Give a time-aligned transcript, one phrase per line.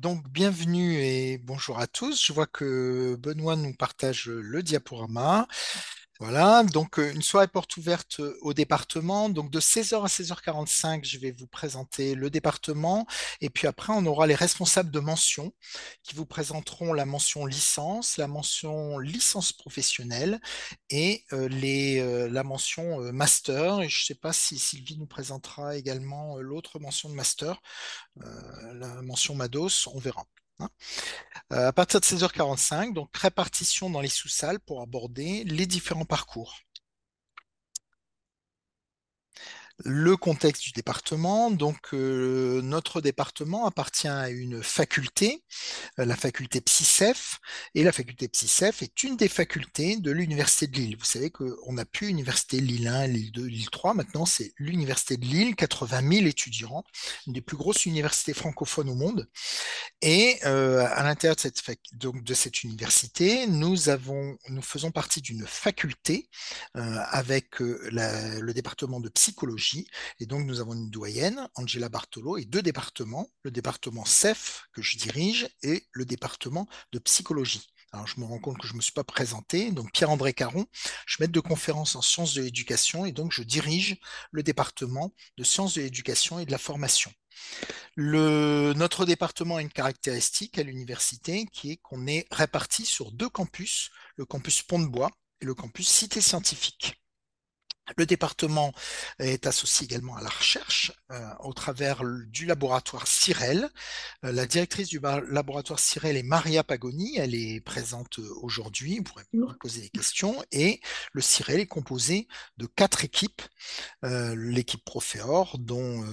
[0.00, 2.24] donc bienvenue et bonjour à tous.
[2.24, 5.46] Je vois que Benoît nous partage le diaporama.
[6.22, 9.30] Voilà, donc une soirée porte ouverte au département.
[9.30, 13.06] Donc de 16h à 16h45, je vais vous présenter le département.
[13.40, 15.54] Et puis après, on aura les responsables de mention
[16.02, 20.40] qui vous présenteront la mention licence, la mention licence professionnelle
[20.90, 23.80] et la mention master.
[23.80, 27.62] Et je ne sais pas si Sylvie nous présentera également l'autre mention de master,
[28.16, 30.26] la mention Mados, on verra.
[31.52, 36.60] Euh, à partir de 16h45, donc répartition dans les sous-salles pour aborder les différents parcours.
[39.84, 45.42] Le contexte du département, donc euh, notre département appartient à une faculté,
[45.98, 47.38] euh, la faculté PSICEF,
[47.74, 50.96] et la faculté PSICEF est une des facultés de l'Université de Lille.
[50.98, 55.16] Vous savez qu'on n'a plus Université Lille 1, Lille 2, Lille 3, maintenant c'est l'Université
[55.16, 56.84] de Lille, 80 000 étudiants,
[57.26, 59.28] une des plus grosses universités francophones au monde.
[60.02, 63.76] Et euh, à l'intérieur de cette, université, nous
[64.62, 66.28] faisons partie d'une faculté
[66.74, 69.69] avec le département de psychologie
[70.18, 74.82] et donc, nous avons une doyenne, Angela Bartolo, et deux départements, le département CEF que
[74.82, 77.66] je dirige et le département de psychologie.
[77.92, 79.72] Alors, je me rends compte que je ne me suis pas présenté.
[79.72, 80.66] Donc, Pierre-André Caron,
[81.06, 83.96] je suis maître de conférence en sciences de l'éducation et donc je dirige
[84.30, 87.12] le département de sciences de l'éducation et de la formation.
[87.96, 93.90] Notre département a une caractéristique à l'université qui est qu'on est réparti sur deux campus,
[94.16, 95.10] le campus Pont-de-Bois
[95.40, 96.99] et le campus Cité Scientifique.
[97.96, 98.72] Le département
[99.18, 103.68] est associé également à la recherche euh, au travers du laboratoire CIREL.
[104.24, 109.04] Euh, la directrice du laboratoire CIREL est Maria Pagoni, elle est présente euh, aujourd'hui, vous
[109.04, 110.42] pourrez me poser des questions.
[110.52, 110.80] Et
[111.12, 113.42] le CIREL est composé de quatre équipes.
[114.02, 116.04] L'équipe Profeor, dont,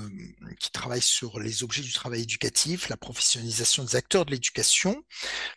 [0.60, 5.04] qui travaille sur les objets du travail éducatif, la professionnalisation des acteurs de l'éducation.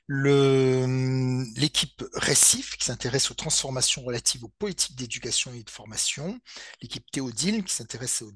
[0.08, 6.09] L'équipe Récif, qui s'intéresse aux transformations relatives aux politiques d'éducation et de formation
[6.82, 8.32] l'équipe Théodile qui s'intéresse aux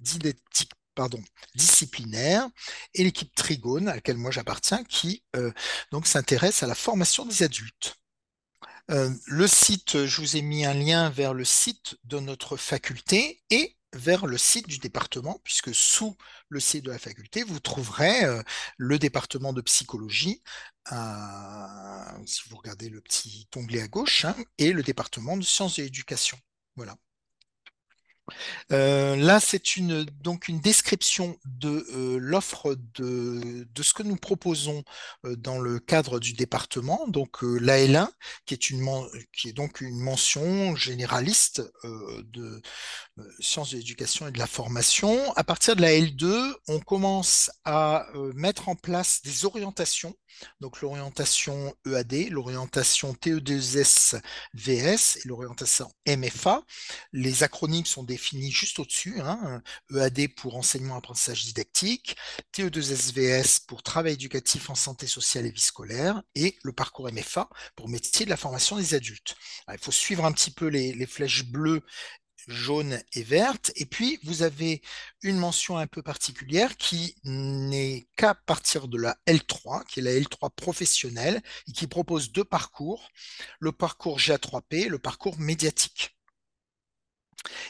[0.00, 1.22] didactiques pardon,
[1.54, 2.48] disciplinaires,
[2.94, 5.50] et l'équipe Trigone, à laquelle moi j'appartiens, qui euh,
[5.92, 7.96] donc s'intéresse à la formation des adultes.
[8.90, 13.42] Euh, le site, je vous ai mis un lien vers le site de notre faculté
[13.50, 16.16] et vers le site du département, puisque sous
[16.48, 18.42] le site de la faculté, vous trouverez euh,
[18.76, 20.42] le département de psychologie,
[22.26, 25.84] si vous regardez le petit onglet à gauche, hein, et le département de sciences et
[25.84, 26.38] éducation.
[26.76, 26.96] Voilà.
[28.72, 34.84] Euh, là, c'est une, donc une description de euh, l'offre de, ce que nous proposons
[35.24, 37.06] euh, dans le cadre du département.
[37.08, 38.08] Donc l'AL1,
[38.46, 38.86] qui est, une,
[39.32, 42.60] qui est donc une mention généraliste de
[43.40, 45.32] sciences de l'éducation et de la formation.
[45.34, 50.14] À partir de la L2, on commence à mettre en place des orientations
[50.60, 54.20] donc l'orientation EAD, l'orientation TE2S
[54.54, 56.62] VS et l'orientation MFA.
[57.12, 59.20] Les acronymes sont définis juste au-dessus.
[59.20, 59.62] Hein.
[59.94, 62.16] EAD pour enseignement apprentissage didactique,
[62.54, 67.48] TE2S VS pour travail éducatif en santé sociale et vie scolaire et le parcours MFA
[67.76, 69.36] pour métier de la formation des adultes.
[69.70, 71.82] il faut suivre un petit peu les flèches bleues
[72.48, 73.72] jaune et verte.
[73.76, 74.82] Et puis, vous avez
[75.22, 80.12] une mention un peu particulière qui n'est qu'à partir de la L3, qui est la
[80.12, 83.10] L3 professionnelle, et qui propose deux parcours,
[83.58, 86.16] le parcours GA3P, le parcours médiatique.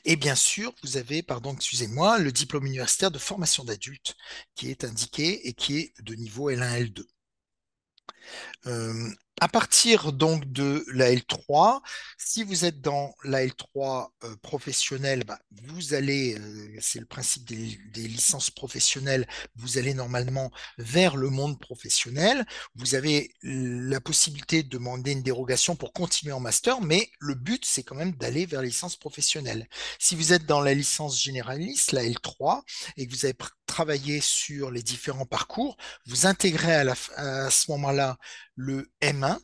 [0.05, 4.17] Et bien sûr, vous avez, pardon, excusez-moi, le diplôme universitaire de formation d'adultes
[4.55, 7.05] qui est indiqué et qui est de niveau L1, L2.
[8.67, 11.81] Euh, à partir donc de la L3,
[12.19, 17.47] si vous êtes dans la L3 euh, professionnelle, bah, vous allez, euh, c'est le principe
[17.47, 17.79] des,
[18.09, 22.45] licences professionnelles, vous allez normalement vers le monde professionnel.
[22.75, 27.65] Vous avez la possibilité de demander une dérogation pour continuer en master, mais le but,
[27.65, 29.69] c'est quand même d'aller vers les licences professionnelles.
[29.99, 32.63] Si vous êtes dans la licence généraliste, la L3,
[32.97, 33.37] et que vous avez
[33.67, 35.77] travaillé sur les différents parcours,
[36.07, 38.19] vous intégrez à, à ce moment-là
[38.61, 39.39] le M1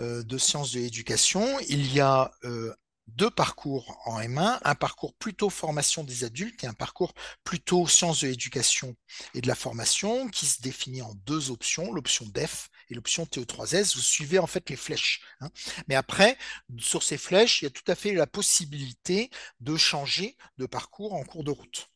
[0.00, 1.46] euh, de sciences de l'éducation.
[1.68, 2.74] Il y a euh,
[3.06, 7.12] deux parcours en M1, un parcours plutôt formation des adultes et un parcours
[7.44, 8.96] plutôt sciences de l'éducation
[9.34, 13.94] et de la formation qui se définit en deux options, l'option DEF et l'option TE3S.
[13.94, 15.20] Vous suivez en fait les flèches.
[15.40, 15.50] Hein.
[15.88, 16.38] Mais après,
[16.78, 19.30] sur ces flèches, il y a tout à fait la possibilité
[19.60, 21.90] de changer de parcours en cours de route.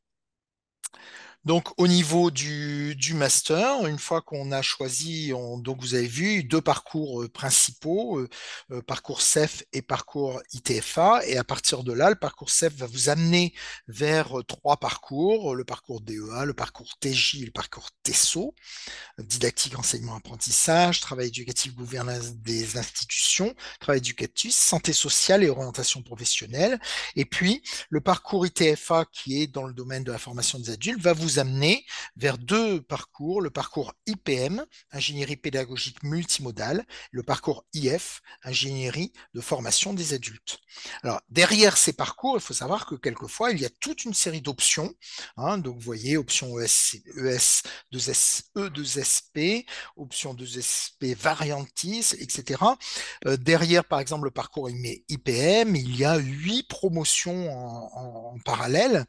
[1.46, 6.60] Donc, au niveau du, master, une fois qu'on a choisi, donc vous avez vu deux
[6.60, 8.28] parcours euh, principaux, euh,
[8.72, 11.24] euh, parcours CEF et parcours ITFA.
[11.28, 13.54] Et à partir de là, le parcours CEF va vous amener
[13.86, 18.52] vers trois parcours, le parcours DEA, le parcours TJ le parcours TESO,
[19.18, 26.80] didactique, enseignement, apprentissage, travail éducatif, gouvernance des institutions, travail éducatif, santé sociale et orientation professionnelle.
[27.14, 31.00] Et puis, le parcours ITFA, qui est dans le domaine de la formation des adultes,
[31.00, 31.84] va vous amener
[32.16, 39.94] vers deux parcours, le parcours IPM, ingénierie pédagogique multimodale, le parcours IF, ingénierie de formation
[39.94, 40.58] des adultes.
[41.02, 44.40] Alors, derrière ces parcours, il faut savoir que quelquefois, il y a toute une série
[44.40, 44.94] d'options.
[45.36, 45.58] Hein.
[45.58, 47.62] donc, vous voyez, option ES, ES
[47.92, 49.66] 2S, E2SP,
[49.96, 52.62] option 2SP variantis, etc.
[53.26, 59.04] Euh, derrière, par exemple, le parcours IPM, il y a huit promotions en, parallèle.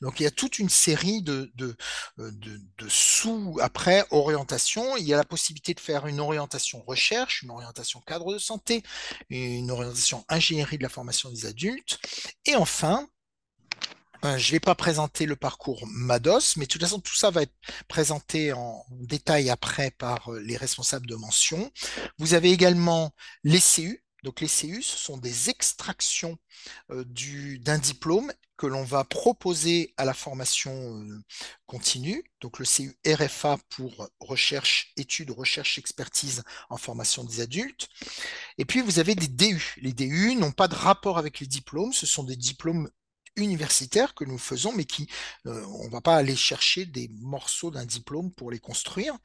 [0.00, 1.71] Donc, il y a toute une série de,
[2.18, 4.96] de, sous, après, orientation.
[4.96, 8.82] Il y a la possibilité de faire une orientation recherche, une orientation cadre de santé,
[9.30, 11.98] une orientation ingénierie de la formation des adultes.
[12.46, 13.06] Et enfin,
[14.24, 17.30] euh, je ne vais pas présenter le parcours MADOS, mais de toute façon, tout ça
[17.30, 17.54] va être
[17.88, 21.70] présenté en détail après par euh, les responsables de mention.
[22.18, 24.01] Vous avez également les CU.
[24.22, 26.38] Donc les CU, ce sont des extractions
[26.88, 28.32] d'un diplôme
[28.62, 31.20] que l'on va proposer à la formation euh,
[31.66, 37.88] continue, donc le CU RFA pour recherche, études, recherche, expertise en formation des adultes.
[38.58, 39.74] Et puis vous avez des DU.
[39.78, 42.88] Les DU n'ont pas de rapport avec les diplômes, ce sont des diplômes
[43.36, 45.08] universitaires que nous faisons, mais qui,
[45.46, 49.16] euh, on ne va pas aller chercher des morceaux d'un diplôme pour les construire.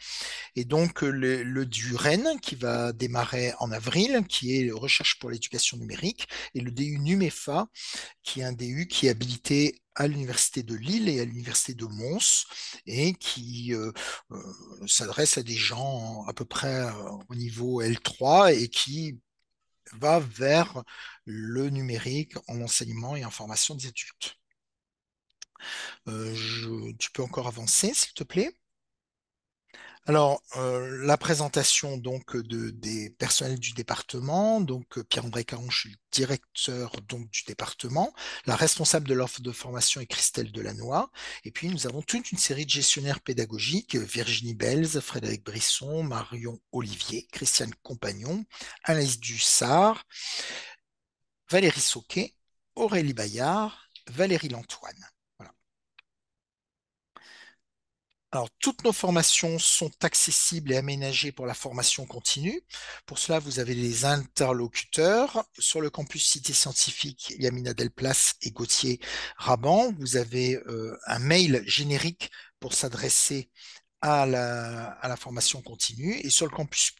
[0.55, 5.29] Et donc, le, le du Rennes, qui va démarrer en avril, qui est Recherche pour
[5.29, 7.67] l'éducation numérique, et le DU NUMEFA,
[8.23, 11.85] qui est un DU qui est habilité à l'université de Lille et à l'université de
[11.85, 12.45] Mons
[12.85, 13.91] et qui euh,
[14.31, 14.37] euh,
[14.85, 16.87] s'adresse à des gens à peu près
[17.29, 19.19] au niveau L3 et qui
[19.93, 20.83] va vers
[21.25, 24.37] le numérique en enseignement et en formation des adultes.
[26.07, 28.51] Euh, tu peux encore avancer, s'il te plaît?
[30.07, 35.89] Alors, euh, la présentation donc de, des personnels du département, donc Pierre-André Caron, je suis
[35.89, 38.13] le directeur donc du département,
[38.45, 41.09] la responsable de l'offre de formation est Christelle Delannoy,
[41.43, 46.57] et puis nous avons toute une série de gestionnaires pédagogiques, Virginie Belz, Frédéric Brisson, Marion
[46.71, 48.45] Olivier, Christiane Compagnon,
[48.85, 50.05] Anaïs Dussard,
[51.51, 52.33] Valérie Sauquet,
[52.75, 53.77] Aurélie Bayard,
[54.07, 55.05] Valérie Lantoine.
[58.31, 62.61] Alors, toutes nos formations sont accessibles et aménagées pour la formation continue.
[63.05, 65.45] Pour cela, vous avez les interlocuteurs.
[65.57, 68.99] Sur le campus Cité Scientifique, Yamina Delplace et Gauthier
[69.37, 69.93] Raban.
[69.99, 72.29] Vous avez euh, un mail générique
[72.59, 73.49] pour s'adresser
[74.01, 76.19] à la, à la, formation continue.
[76.19, 76.91] Et sur le campus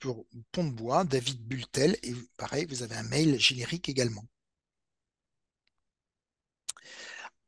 [0.54, 1.98] Pont-de-Bois, David Bultel.
[2.04, 4.24] Et pareil, vous avez un mail générique également.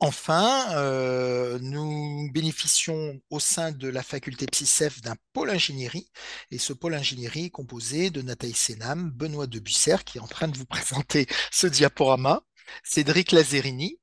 [0.02, 6.10] Enfin, euh, nous bénéficions au sein de la faculté PsyCEF d'un pôle ingénierie,
[6.52, 10.48] et ce pôle ingénierie est composé de Nathalie Sénam, Benoît Debusser, qui est en train
[10.48, 12.44] de vous présenter ce diaporama,
[12.84, 14.00] Cédric Lazerini.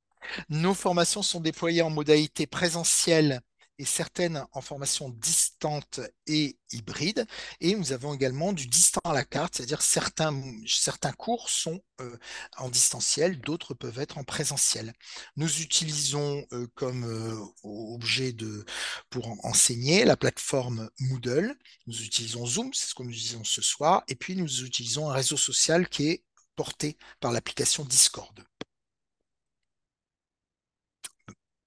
[0.51, 3.41] Nos formations sont déployées en modalité présentielle
[3.79, 7.27] et certaines en formation distante et hybride.
[7.61, 12.17] Et nous avons également du distant à la carte, c'est-à-dire certains, certains cours sont euh,
[12.57, 14.93] en distanciel, d'autres peuvent être en présentiel.
[15.37, 18.65] Nous utilisons euh, comme euh, objet de,
[19.11, 21.55] pour enseigner la plateforme Moodle.
[21.87, 24.05] Nous utilisons Zoom, c'est ce que nous utilisons ce soir.
[24.09, 26.25] Et puis nous utilisons un réseau social qui est
[26.57, 28.45] porté par l'application Discord.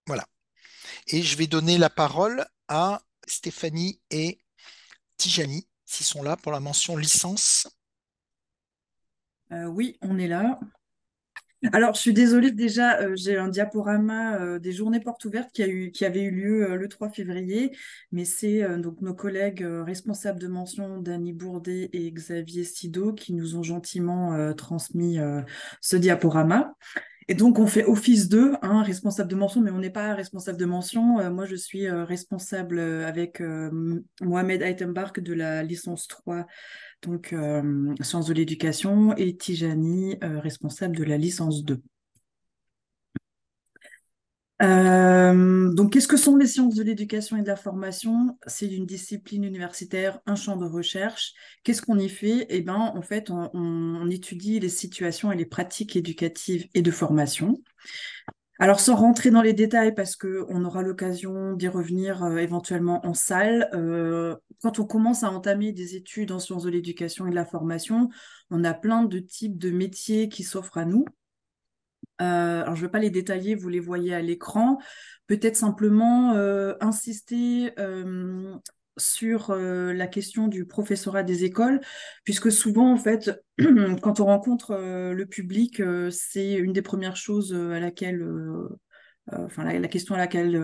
[0.08, 0.26] Voilà.
[1.12, 4.40] Et je vais donner la parole à Stéphanie et
[5.18, 7.68] Tijani, s'ils sont là pour la mention licence.
[9.52, 10.60] Euh, oui, on est là.
[11.74, 16.06] Alors, je suis désolée, déjà, euh, j'ai un diaporama euh, des journées portes ouvertes qui,
[16.06, 17.76] avait eu lieu le 3 février,
[18.12, 23.56] mais c'est donc nos collègues responsables de mention, Dany Bourdet et Xavier Sido, qui nous
[23.56, 25.18] ont gentiment transmis
[25.82, 26.76] ce diaporama.
[27.30, 30.58] Et donc, on fait office d'eux, hein, responsable de mention, mais on n'est pas responsable
[30.58, 31.20] de mention.
[31.20, 33.40] Euh, moi, je suis euh, responsable euh, avec
[34.20, 36.48] Mohamed Aitenbark de la licence 3,
[37.04, 37.36] donc
[38.02, 41.80] sciences de l'éducation, et Tijani, responsable de la licence 2.
[44.62, 48.38] Euh, donc, qu'est-ce que sont les sciences de l'éducation et de la formation?
[48.46, 51.34] C'est une discipline universitaire, un champ de recherche.
[51.64, 52.46] Qu'est-ce qu'on y fait?
[52.50, 57.62] Eh ben, en fait, on, étudie les situations et les pratiques éducatives et de formation.
[58.62, 63.14] Alors, sans rentrer dans les détails, parce qu'on aura l'occasion d'y revenir euh, éventuellement en
[63.14, 67.36] salle, euh, quand on commence à entamer des études en sciences de l'éducation et de
[67.36, 68.10] la formation,
[68.52, 71.06] on a plein de types de métiers qui s'offrent à nous.
[72.22, 74.80] Euh, alors, je ne vais pas les détailler, vous les voyez à l'écran.
[75.28, 76.34] Peut-être simplement
[76.82, 77.72] insister
[78.98, 81.80] sur la question du professorat des écoles,
[82.24, 83.32] puisque souvent, en fait,
[84.02, 88.28] quand on rencontre le public, c'est une des premières choses à laquelle,
[89.32, 90.58] enfin, la, question à laquelle,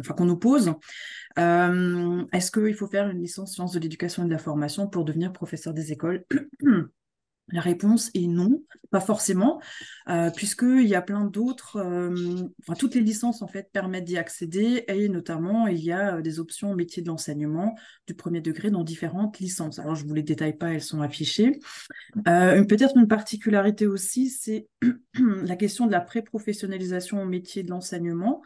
[0.00, 0.74] enfin, qu'on nous pose.
[1.36, 5.32] Est-ce qu'il faut faire une licence sciences de l'éducation et de la formation pour devenir
[5.32, 6.24] professeur des écoles?
[7.48, 9.60] La réponse est non, pas forcément,
[10.08, 12.44] euh, puisqu'il y a plein d'autres, euh,
[12.78, 16.38] toutes les licences en fait permettent d'y accéder et notamment il y a euh, des
[16.38, 17.74] options métiers de l'enseignement
[18.06, 19.80] du premier degré dans différentes licences.
[19.80, 21.58] Alors je vous les détaille pas, elles sont affichées.
[22.24, 24.68] Peut-être une particularité aussi, c'est
[25.14, 28.40] la question de la pré-professionnalisation au métier de l'enseignement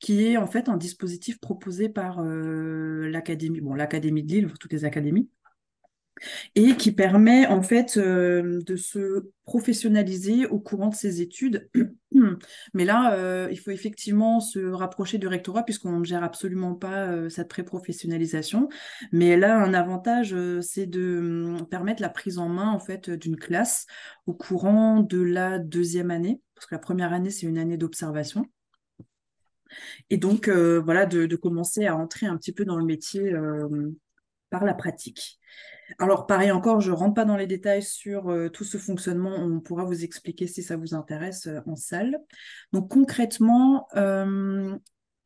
[0.00, 5.28] qui est en fait un dispositif proposé par l'académie, l'académie de Lille, toutes les académies,
[6.54, 11.68] et qui permet en fait euh, de se professionnaliser au courant de ses études.
[12.74, 17.06] Mais là, euh, il faut effectivement se rapprocher du rectorat puisqu'on ne gère absolument pas
[17.06, 18.68] euh, cette pré-professionnalisation.
[19.12, 23.36] Mais là, un avantage, c'est de hum, permettre la prise en main en fait d'une
[23.36, 23.86] classe
[24.26, 28.46] au courant de la deuxième année, parce que la première année, c'est une année d'observation.
[30.10, 33.32] Et donc, voilà, de, commencer à entrer un petit peu dans le métier
[34.50, 35.38] par la pratique.
[35.98, 39.34] Alors, pareil encore, je ne rentre pas dans les détails sur euh, tout ce fonctionnement.
[39.36, 42.18] On pourra vous expliquer si ça vous intéresse euh, en salle.
[42.72, 44.76] Donc, concrètement, euh,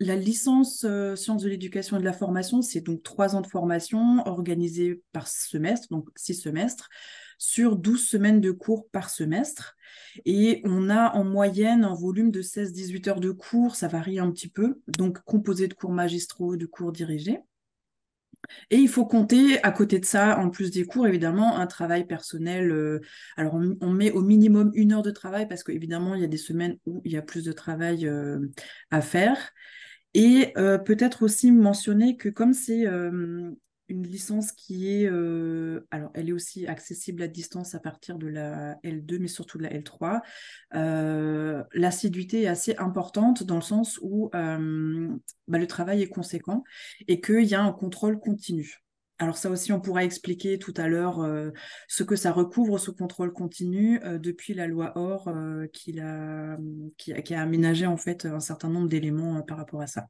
[0.01, 4.27] la licence sciences de l'éducation et de la formation, c'est donc trois ans de formation
[4.27, 6.89] organisée par semestre, donc six semestres,
[7.39, 9.77] sur 12 semaines de cours par semestre.
[10.25, 14.31] Et on a en moyenne un volume de 16-18 heures de cours, ça varie un
[14.31, 17.41] petit peu, donc composé de cours magistraux, de cours dirigés.
[18.71, 22.07] Et il faut compter, à côté de ça, en plus des cours, évidemment, un travail
[22.07, 22.71] personnel.
[22.71, 23.01] Euh,
[23.37, 26.37] alors, on, met au minimum une heure de travail parce qu'évidemment, il y a des
[26.37, 28.39] semaines où il y a plus de travail euh,
[28.91, 29.53] à faire.
[30.15, 32.87] Et euh, peut-être aussi mentionner que comme c'est
[33.89, 38.27] une licence qui est, euh, alors elle est aussi accessible à distance à partir de
[38.27, 40.23] la L2, mais surtout de la L3.
[40.75, 45.09] Euh, l'assiduité est assez importante dans le sens où euh,
[45.49, 46.65] bah, le travail est conséquent
[47.09, 48.81] et qu'il y a un contrôle continu.
[49.19, 51.25] Alors ça aussi, on pourra expliquer tout à l'heure
[51.87, 55.31] ce que ça recouvre, ce contrôle continu, depuis la loi OR
[55.73, 56.59] qui, a,
[56.99, 60.09] qui, a, aménagé en fait un certain nombre d'éléments par rapport à ça.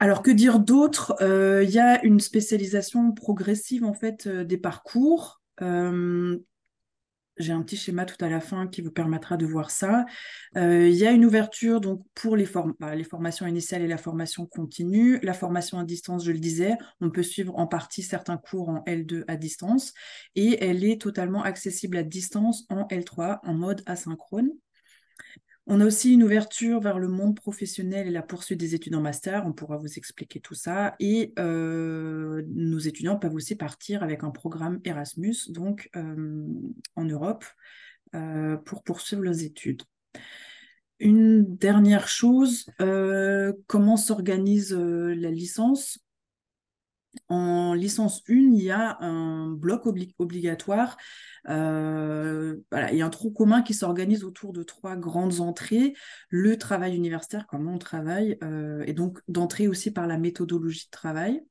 [0.00, 1.16] Alors, que dire d'autre?
[1.20, 5.42] Euh, Il y a une spécialisation progressive en fait euh, des parcours.
[5.60, 6.38] Euh,
[7.36, 10.06] j'ai un petit schéma tout à la fin qui vous permettra de voir ça.
[10.56, 12.48] il y a une ouverture donc pour les,
[12.80, 15.20] bah, les formations initiales et la formation continue.
[15.22, 18.82] La formation à distance, je le disais, on peut suivre en partie certains cours en
[18.86, 19.94] L2 à distance
[20.34, 24.50] et elle est totalement accessible à distance en L3 en mode asynchrone.
[25.70, 29.02] On a aussi une ouverture vers le monde professionnel et la poursuite des études en
[29.02, 29.44] master.
[29.46, 30.96] On pourra vous expliquer tout ça.
[30.98, 36.46] Et euh, nos étudiants peuvent aussi partir avec un programme Erasmus, donc euh,
[36.96, 37.44] en Europe,
[38.14, 39.82] euh, pour poursuivre leurs études.
[41.00, 42.70] Une dernière chose,
[43.66, 46.00] comment s'organise la licence?
[47.28, 49.86] En licence 1, il y a un bloc
[50.18, 50.96] obligatoire
[51.48, 52.56] euh,
[52.90, 55.94] il y a un trou commun qui s'organise autour de trois grandes entrées.
[56.28, 60.90] Le travail universitaire, comment on travaille, euh, et donc d'entrée aussi par la méthodologie de
[60.90, 61.42] travail.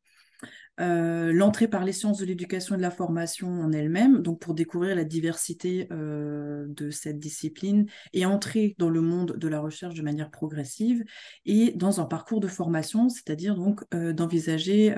[0.80, 4.54] Euh, l'entrée par les sciences de l'éducation et de la formation en elle-même, donc pour
[4.54, 10.04] découvrir la diversité de cette discipline et entrer dans le monde de la recherche de
[10.04, 11.04] manière progressive
[11.46, 14.94] et dans un parcours de formation, c'est-à-dire donc d'envisager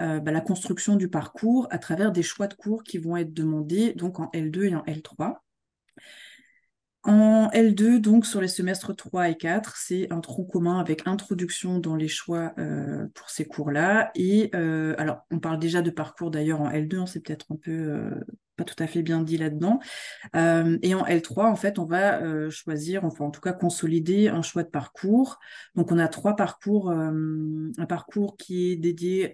[0.00, 3.34] euh, bah, la construction du parcours à travers des choix de cours qui vont être
[3.34, 5.36] demandés donc en L2 et en L3.
[7.02, 11.78] En L2, donc sur les semestres 3 et 4, c'est un tronc commun avec introduction
[11.78, 14.10] dans les choix euh, pour ces cours-là.
[14.14, 17.56] Et euh, alors, on parle déjà de parcours d'ailleurs en L2, on c'est peut-être un
[17.56, 18.10] peu euh,
[18.56, 19.80] pas tout à fait bien dit là-dedans.
[20.34, 24.62] et en L3, en fait, on va choisir, enfin en tout cas consolider un choix
[24.62, 25.38] de parcours.
[25.76, 29.32] Donc on a trois parcours, un parcours qui est dédié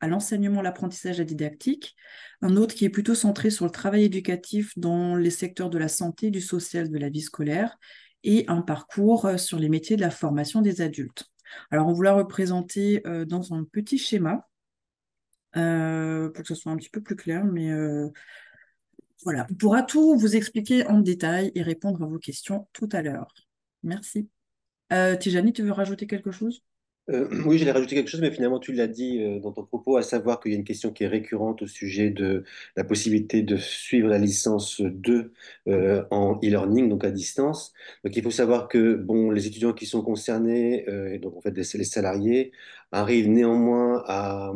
[0.00, 1.96] à l'enseignement, l'apprentissage et la didactique,
[2.42, 5.88] un autre qui est plutôt centré sur le travail éducatif dans les secteurs de la
[5.88, 7.78] santé, du social, de la vie scolaire,
[8.24, 11.26] et un parcours euh, sur les métiers de la formation des adultes.
[11.70, 14.46] Alors, on vous l'a représenté euh, dans un petit schéma,
[15.56, 17.70] euh, pour que ce soit un petit peu plus clair, mais
[19.22, 23.02] Voilà, on pourra tout vous expliquer en détail et répondre à vos questions tout à
[23.02, 23.32] l'heure.
[23.82, 24.28] Merci.
[24.90, 26.62] Tijani, tu veux rajouter quelque chose?
[27.10, 29.96] Euh, oui, j'allais rajouter quelque chose, mais finalement, tu l'as dit euh, dans ton propos,
[29.96, 32.44] à savoir qu'il y a une question qui est récurrente au sujet de
[32.76, 35.32] la possibilité de suivre la licence 2
[35.68, 37.72] euh, en e-learning, donc à distance.
[38.04, 41.56] Donc, il faut savoir que bon, les étudiants qui sont concernés, et donc en fait
[41.56, 42.52] les, salariés,
[42.92, 44.52] arrivent néanmoins à,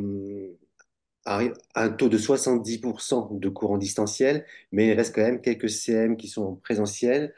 [1.24, 1.40] à
[1.74, 6.16] un taux de 70% de cours en distanciel, mais il reste quand même quelques CM
[6.16, 7.34] qui sont en présentiel.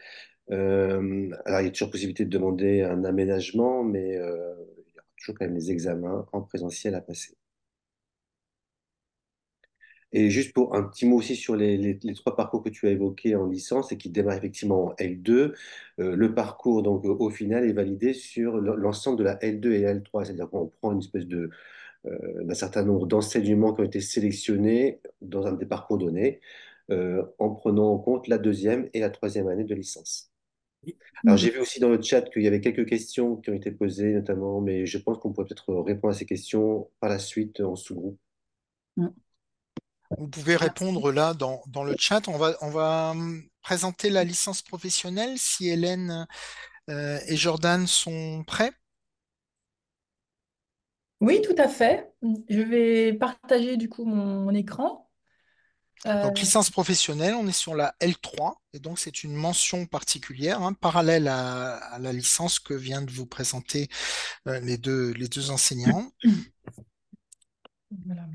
[0.51, 4.19] Alors, il y a toujours possibilité de demander un aménagement, mais
[5.23, 7.37] toujours quand même les examens en présentiel à passer.
[10.13, 13.35] Et juste pour un petit mot aussi sur les trois parcours que tu as évoqués
[13.35, 15.55] en licence et qui démarrent effectivement en L2,
[16.01, 20.25] euh, le parcours donc au final est validé sur l'ensemble de la L2 et L3,
[20.25, 21.51] c'est-à-dire qu'on prend une espèce de
[22.07, 26.41] euh, d'un certain nombre d'enseignements qui ont été sélectionnés dans un des parcours donnés,
[26.91, 30.32] euh, en prenant en compte la deuxième et la troisième année de licence.
[31.25, 33.71] Alors, j'ai vu aussi dans le chat qu'il y avait quelques questions qui ont été
[33.71, 37.61] posées, notamment, mais je pense qu'on pourrait peut-être répondre à ces questions par la suite
[37.61, 38.19] en sous-groupe.
[40.19, 42.29] Vous pouvez répondre là dans, dans le chat.
[42.29, 46.27] On va, on va hum, présenter la licence professionnelle si Hélène
[46.91, 48.73] euh, et Jordan sont prêts?
[51.21, 52.13] Oui, tout à fait.
[52.49, 55.09] Je vais partager du coup mon, mon écran.
[56.07, 60.61] Euh, Donc, licence professionnelle, on est sur la L3, et donc c'est une mention particulière,
[60.61, 63.89] hein, parallèle à, à la licence que vient de vous présenter
[64.49, 66.11] euh, les deux, les deux enseignants.
[68.05, 68.27] voilà.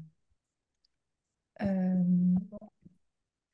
[1.61, 2.35] Euh,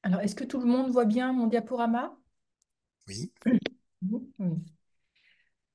[0.04, 2.16] alors, est-ce que tout le monde voit bien mon diaporama?
[3.08, 3.32] Oui.
[3.46, 3.60] Oui.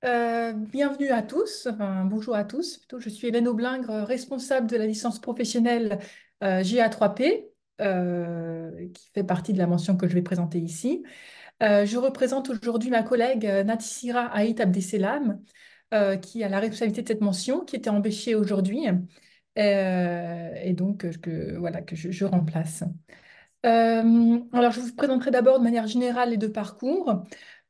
[0.04, 2.80] Euh, bienvenue à tous, enfin, bonjour à tous.
[2.96, 5.98] Je suis Hélène Aublingre, responsable de la licence professionnelle
[6.44, 7.48] euh, GA3P,
[7.80, 11.02] euh, qui fait partie de la mention que je vais présenter ici.
[11.62, 15.42] Euh, je représente aujourd'hui ma collègue euh, Natisira Aït Abdeselam,
[15.92, 18.86] euh, qui a la responsabilité de cette mention, qui était empêchée aujourd'hui,
[19.56, 22.84] et donc que, voilà, que je, remplace.
[23.64, 27.24] Alors, je vous présenterai d'abord de manière générale les deux parcours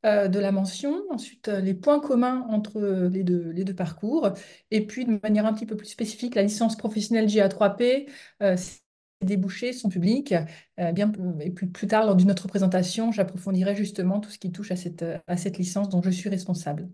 [0.04, 4.32] de la mention, ensuite les points communs entre les deux, les deux parcours,
[4.70, 8.06] et puis de manière un petit peu plus spécifique, la licence professionnelle GA3P,
[8.42, 8.80] euh, ses
[9.22, 10.34] débouchés sont publics.
[10.80, 14.70] Euh, bien, et plus, tard, lors d'une autre présentation, j'approfondirai justement tout ce qui touche
[14.70, 16.88] à cette, licence dont je suis responsable.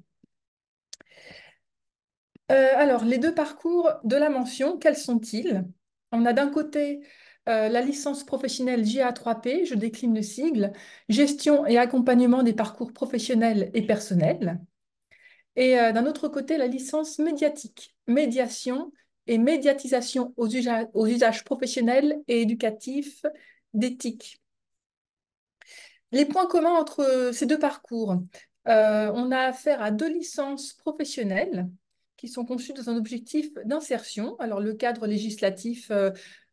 [2.53, 5.65] Euh, alors, les deux parcours de la mention, quels sont-ils?
[6.13, 7.01] On a d'un côté
[7.49, 10.73] euh, la licence professionnelle GA3P, je décline le sigle,
[11.09, 14.61] gestion et accompagnement des parcours professionnels et personnels.
[15.57, 18.93] Et euh, d'un autre côté, la licence médiatique, médiation
[19.27, 23.25] et médiatisation aux, usa- aux usages professionnels et éducatifs
[23.73, 24.41] d'éthique.
[26.13, 28.17] Les points communs entre ces deux parcours,
[28.69, 31.69] euh, on a affaire à deux licences professionnelles
[32.17, 34.37] qui sont conçues dans un objectif d'insertion.
[34.39, 36.11] Alors le cadre législatif euh,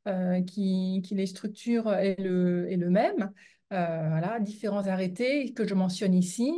[0.08, 3.32] euh, qui, les structure est le, est le même.
[3.70, 6.52] Voilà, différents arrêtés que je mentionne ici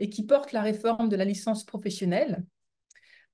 [0.00, 2.42] et qui portent la réforme de la licence professionnelle.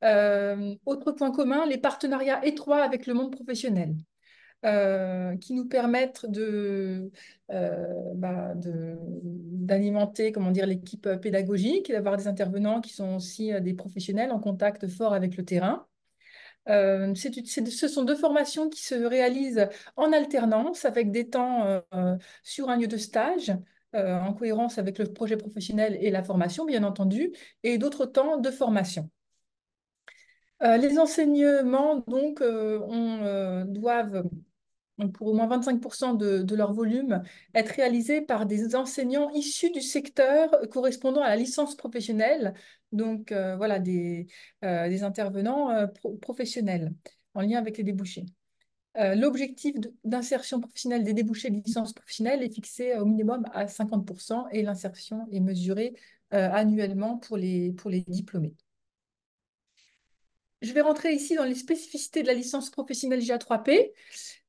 [0.04, 3.94] Euh, autre point commun, les partenariats étroits avec le monde professionnel.
[4.64, 7.08] Euh, qui nous permettent euh,
[8.14, 10.32] bah, d'alimenter
[10.66, 15.36] l'équipe pédagogique et d'avoir des intervenants qui sont aussi des professionnels en contact fort avec
[15.36, 15.86] le terrain.
[16.66, 21.82] Ce sont deux formations qui se réalisent en alternance avec des temps
[22.42, 23.52] sur un lieu de stage.
[23.92, 27.32] en cohérence avec le projet professionnel et la formation, bien entendu,
[27.62, 29.10] et d'autres temps de formation.
[30.62, 34.24] Euh, les enseignements, donc, euh, euh, doivent
[35.12, 37.22] pour au moins 25% de, leur volume,
[37.54, 42.54] être réalisés par des enseignants issus du secteur correspondant à la licence professionnelle,
[42.92, 44.26] donc voilà, des,
[44.62, 46.94] intervenants pro- professionnels
[47.34, 48.24] en lien avec les débouchés.
[48.94, 54.62] L'objectif d'insertion professionnelle des débouchés de licence professionnelle est fixé au minimum à 50% et
[54.62, 55.94] l'insertion est mesurée
[56.30, 57.74] annuellement pour les
[58.08, 58.54] diplômés.
[60.66, 63.92] Je vais rentrer ici dans les spécificités de la licence professionnelle GA3P.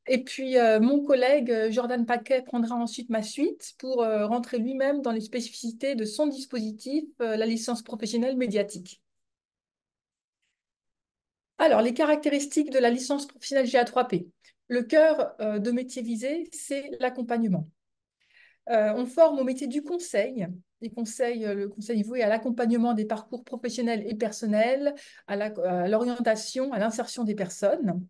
[0.07, 4.57] Et puis, euh, mon collègue euh, Jordan Paquet prendra ensuite ma suite pour euh, rentrer
[4.57, 9.03] lui-même dans les spécificités de son dispositif, la licence professionnelle médiatique.
[11.59, 14.27] Alors, les caractéristiques de la licence professionnelle GA3P.
[14.69, 17.69] Le cœur de métier visé, c'est l'accompagnement.
[18.69, 20.45] Euh, on forme au métier du conseil,
[20.81, 20.91] les
[21.45, 24.93] euh, le conseil voué à l'accompagnement des parcours professionnels et personnels,
[25.27, 28.05] à l'orientation, à l'insertion des personnes.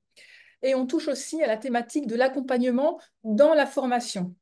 [0.63, 4.35] Et on touche aussi à la thématique de l'accompagnement dans la formation.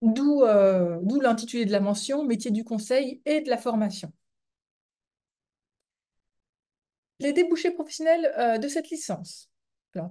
[0.00, 4.10] D'où euh, l'intitulé de la mention, métier du conseil et de la formation.
[7.20, 9.50] Les débouchés professionnels de cette licence.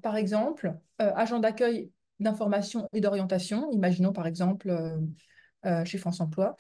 [0.04, 4.76] Par exemple, agent d'accueil d'information et d'orientation, imaginons par exemple
[5.86, 6.56] chez France Emploi,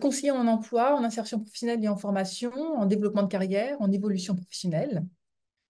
[0.00, 4.34] conseiller en emploi, en insertion professionnelle et en formation, en développement de carrière, en évolution
[4.34, 5.04] professionnelle,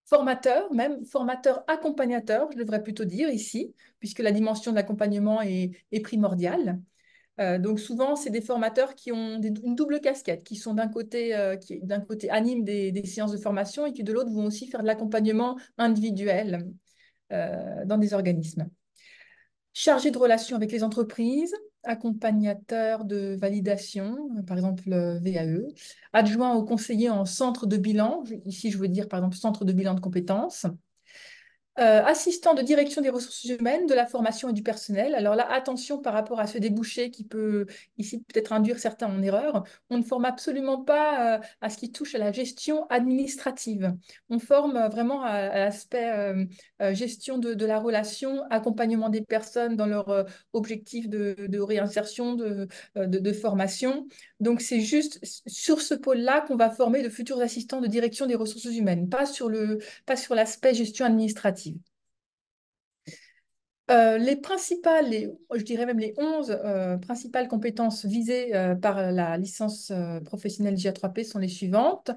[0.07, 5.73] formateur, même formateur accompagnateur, je devrais plutôt dire ici, puisque la dimension de l'accompagnement est,
[6.03, 6.81] primordiale.
[7.41, 11.35] Euh, donc souvent, c'est des formateurs qui ont une double casquette, qui sont d'un côté,
[11.35, 14.69] euh, qui d'un côté animent des, séances de formation et qui de l'autre vont aussi
[14.69, 16.55] faire de l'accompagnement individuel.
[16.55, 16.84] euh,
[17.87, 18.69] dans des organismes.
[19.73, 24.17] Chargé de relations avec les entreprises, accompagnateur de validation,
[24.47, 25.67] par exemple VAE,
[26.13, 29.73] adjoint au conseiller en centre de bilan, ici je veux dire par exemple centre de
[29.73, 30.67] bilan de compétences,
[31.81, 35.15] euh, assistant de direction des ressources humaines, de la formation et du personnel.
[35.17, 37.67] Alors là, attention par rapport à ce débouché qui peut
[37.99, 39.65] ici peut-être induire certains en erreur.
[39.91, 43.93] On ne forme absolument pas euh, à ce qui touche à la gestion administrative.
[44.31, 46.13] On forme euh, vraiment à, l'aspect
[46.93, 54.07] gestion de, la relation, accompagnement des personnes dans leur objectif de, réinsertion, de, de formation.
[54.41, 58.35] Donc c'est juste sur ce pôle-là qu'on va former de futurs assistants de direction des
[58.35, 59.49] ressources humaines, pas sur
[60.35, 61.64] l'aspect gestion administrative.
[63.91, 69.37] Euh, les principales, je dirais même les 11 euh, principales compétences visées euh, par la
[69.37, 69.93] licence
[70.25, 72.11] professionnelle GA3P sont les suivantes.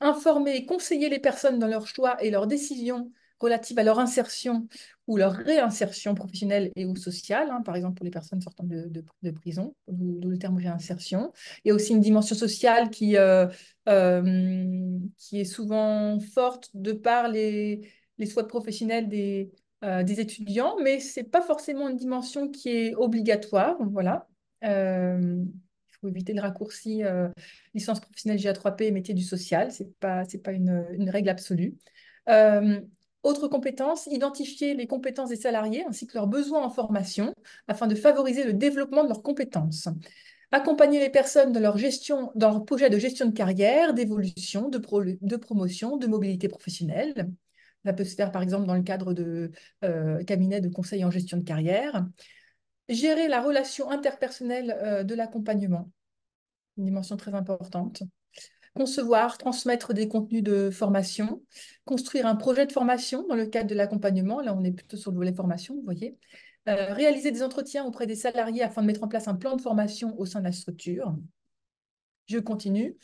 [0.00, 3.10] Informer et conseiller les personnes dans leurs choix et leurs décisions
[3.40, 4.68] relatives à leur insertion
[5.06, 9.30] ou leur réinsertion professionnelle et ou sociale, hein, par exemple pour les personnes sortant de,
[9.32, 11.32] prison, d'où le terme réinsertion.
[11.64, 13.16] Il y a aussi une dimension sociale qui,
[13.86, 19.50] qui est souvent forte de par les les souhaits professionnels des,
[19.84, 23.76] euh, des étudiants, mais ce n'est pas forcément une dimension qui est obligatoire.
[23.90, 24.26] Voilà.
[24.64, 27.28] Euh, il faut éviter le raccourci euh,
[27.74, 29.72] licence professionnelle GA3P et métier du social.
[29.72, 31.74] Ce n'est pas, pas une, règle absolue.
[33.24, 37.34] Autre compétence, identifier les compétences des salariés ainsi que leurs besoins en formation
[37.68, 39.88] afin de favoriser le développement de leurs compétences.
[40.50, 45.36] Accompagner les personnes dans leur gestion, dans leur projet de gestion de carrière, d'évolution, de
[45.36, 47.30] promotion, de mobilité professionnelle.
[47.84, 49.50] Ça peut se faire par exemple dans le cadre de
[49.84, 52.06] euh, cabinets de conseil en gestion de carrière.
[52.88, 55.90] Gérer la relation interpersonnelle euh, de l'accompagnement,
[56.76, 58.02] une dimension très importante.
[58.74, 61.42] Concevoir, transmettre des contenus de formation,
[61.84, 64.40] construire un projet de formation dans le cadre de l'accompagnement.
[64.40, 66.18] Là, on est plutôt sur le volet formation, vous voyez.
[66.68, 69.60] Euh, réaliser des entretiens auprès des salariés afin de mettre en place un plan de
[69.60, 71.14] formation au sein de la structure.
[72.26, 72.96] Je continue.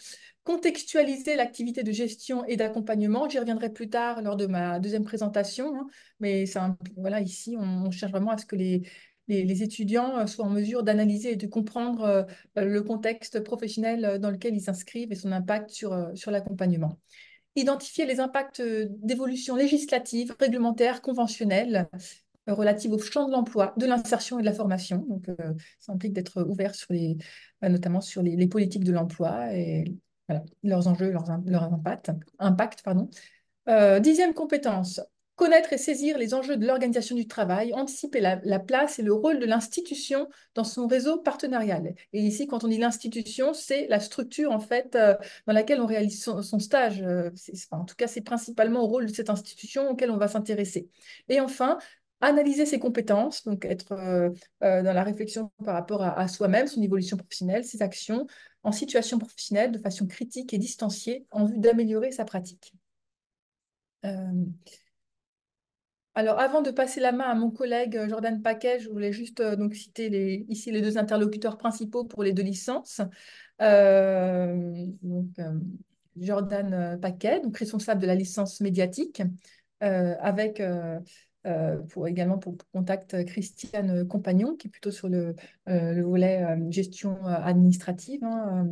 [0.50, 3.28] Contextualiser l'activité de gestion et d'accompagnement.
[3.28, 5.76] J'y reviendrai plus tard lors de ma deuxième présentation.
[5.76, 5.86] Hein.
[6.18, 6.44] mais
[6.96, 8.82] voilà, ici, on, cherche vraiment à ce que les,
[9.28, 12.24] les, étudiants euh, soient en mesure d'analyser et de comprendre euh,
[12.56, 16.98] le contexte professionnel euh, dans lequel ils s'inscrivent et son impact sur, sur l'accompagnement.
[17.54, 21.88] Identifier les impacts d'évolution législative, réglementaire, conventionnelle
[22.48, 25.06] relative au champ de l'emploi, de l'insertion et de la formation.
[25.08, 25.26] Donc,
[25.78, 27.18] ça implique d'être ouvert sur les,
[27.62, 29.84] notamment sur les, politiques de l'emploi et
[30.62, 31.30] leurs enjeux, leurs,
[31.72, 32.10] impacts.
[32.38, 33.08] Impact, pardon.
[33.68, 35.00] Euh, dixième compétence,
[35.36, 39.38] connaître et saisir les enjeux de l'organisation du travail, anticiper la, place et le rôle
[39.38, 41.94] de l'institution dans son réseau partenarial.
[42.12, 45.14] Et ici, quand on dit l'institution, c'est la structure en fait euh,
[45.46, 47.02] dans laquelle on réalise son, stage.
[47.02, 47.30] Euh,
[47.70, 50.88] en tout cas, c'est principalement au rôle de cette institution auquel on va s'intéresser.
[51.28, 51.78] Et enfin,
[52.20, 53.94] analyser ses compétences, donc être
[54.60, 58.26] dans la réflexion par rapport à, soi-même, son évolution professionnelle, ses actions
[58.62, 62.75] en situation professionnelle de façon critique et distanciée en vue d'améliorer sa pratique.
[64.05, 64.44] Euh,
[66.14, 69.75] alors, avant de passer la main à mon collègue Jordan Paquet, je voulais juste donc
[69.75, 73.01] citer les, ici les deux interlocuteurs principaux pour les deux licences.
[76.16, 79.23] Jordan Paquet, donc responsable de la licence médiatique,
[79.81, 80.61] avec
[81.46, 85.35] euh, pour également pour, contact Christiane Compagnon, qui est plutôt sur le,
[85.68, 88.68] euh, volet euh, gestion administrative, hein,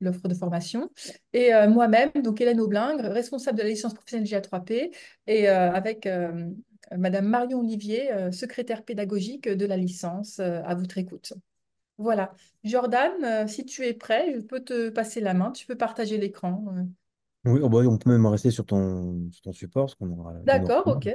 [0.00, 0.90] l'offre de formation.
[1.32, 4.92] Et moi-même, donc Hélène Aublingre, responsable de la licence professionnelle GA3P,
[5.26, 6.08] et avec
[6.96, 11.32] Madame Marion Olivier, secrétaire pédagogique de la licence, à votre écoute.
[11.96, 12.32] Voilà.
[12.62, 15.50] Jordan, si tu es prêt, je peux te passer la main.
[15.50, 16.64] Tu peux partager l'écran.
[17.44, 19.96] Oui, oh, bah on peut même rester sur ton, sur ton support.
[20.44, 21.08] D'accord, ok.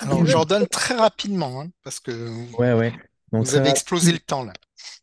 [0.00, 2.12] Alors, Jordan, très rapidement, hein, parce que.
[2.58, 2.92] Ouais, ouais.
[3.32, 4.52] Donc, Vous avez explosé le temps là.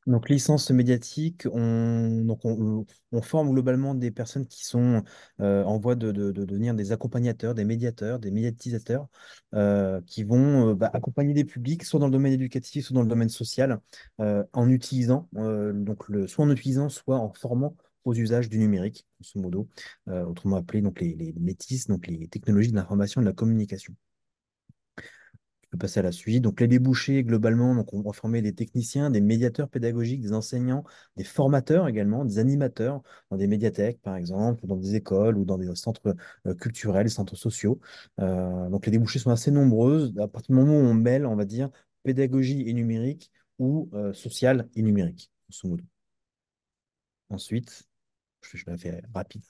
[0.08, 5.04] Donc, licence médiatique, on, donc on, on forme globalement des personnes qui sont
[5.40, 9.08] euh, en voie de, de- de devenir des accompagnateurs, des médiateurs, des médiatisateurs,
[9.54, 13.02] euh, qui vont euh, bah, accompagner des publics, soit dans le domaine éducatif, soit dans
[13.04, 13.80] le domaine social,
[14.20, 18.58] euh, en utilisant, euh, donc le, soit en utilisant, soit en formant aux usages du
[18.60, 19.68] numérique, grosso modo,
[20.08, 23.34] euh, autrement appelé donc les, les métis, donc les technologies de l'information et de la
[23.36, 23.94] communication
[25.70, 26.42] peux passer à la suite.
[26.44, 30.84] Donc, les débouchés, globalement, donc on va former des techniciens, des médiateurs pédagogiques, des enseignants,
[31.18, 33.02] des formateurs également, des animateurs
[33.32, 36.16] dans des médiathèques, par exemple, ou dans des écoles ou dans des centres
[36.48, 37.80] euh, culturels, centres sociaux.
[38.20, 41.36] Euh, donc, les débouchés sont assez nombreuses à partir du moment où on mêle, on
[41.36, 41.70] va dire,
[42.04, 45.32] pédagogie et numérique ou euh, social et numérique.
[47.30, 47.88] Ensuite,
[48.42, 49.44] je, je la fais rapide.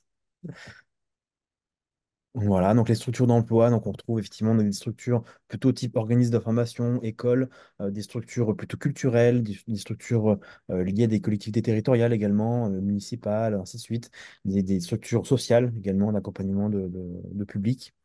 [2.35, 7.01] Voilà, donc les structures d'emploi, donc on retrouve effectivement des structures plutôt type organisme d'information,
[7.01, 7.49] école,
[7.81, 10.37] euh, des structures plutôt culturelles, des, des structures
[10.69, 14.11] euh, liées à des collectivités territoriales également, euh, municipales, ainsi de suite,
[14.45, 17.95] des, des structures sociales également d'accompagnement de, de, de public,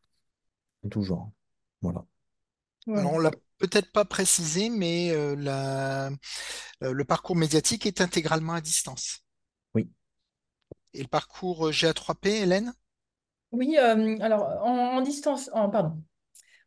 [0.85, 1.31] en tout genre.
[1.81, 2.05] Voilà.
[2.93, 6.07] Alors, on l'a peut-être pas précisé, mais euh, la-
[6.83, 9.23] euh, le parcours médiatique est intégralement à distance.
[9.73, 9.89] Oui.
[10.95, 12.73] Et le parcours GA3P, Hélène?
[13.55, 15.97] Oui, euh, alors en, en distance, en, pardon,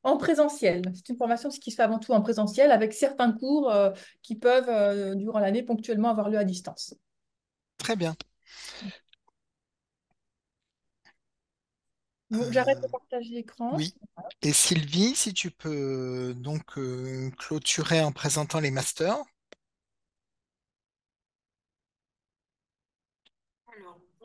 [0.03, 0.83] en présentiel.
[0.95, 3.91] C'est une formation qui se fait avant tout en présentiel avec certains cours euh,
[4.23, 6.95] qui peuvent, euh, durant l'année, ponctuellement avoir lieu à distance.
[7.77, 8.17] Très bien.
[12.51, 13.75] J'arrête de partager l'écran.
[13.75, 13.95] oui.
[14.43, 16.63] Et Sylvie, si tu peux donc
[17.39, 19.17] clôturer en présentant les masters.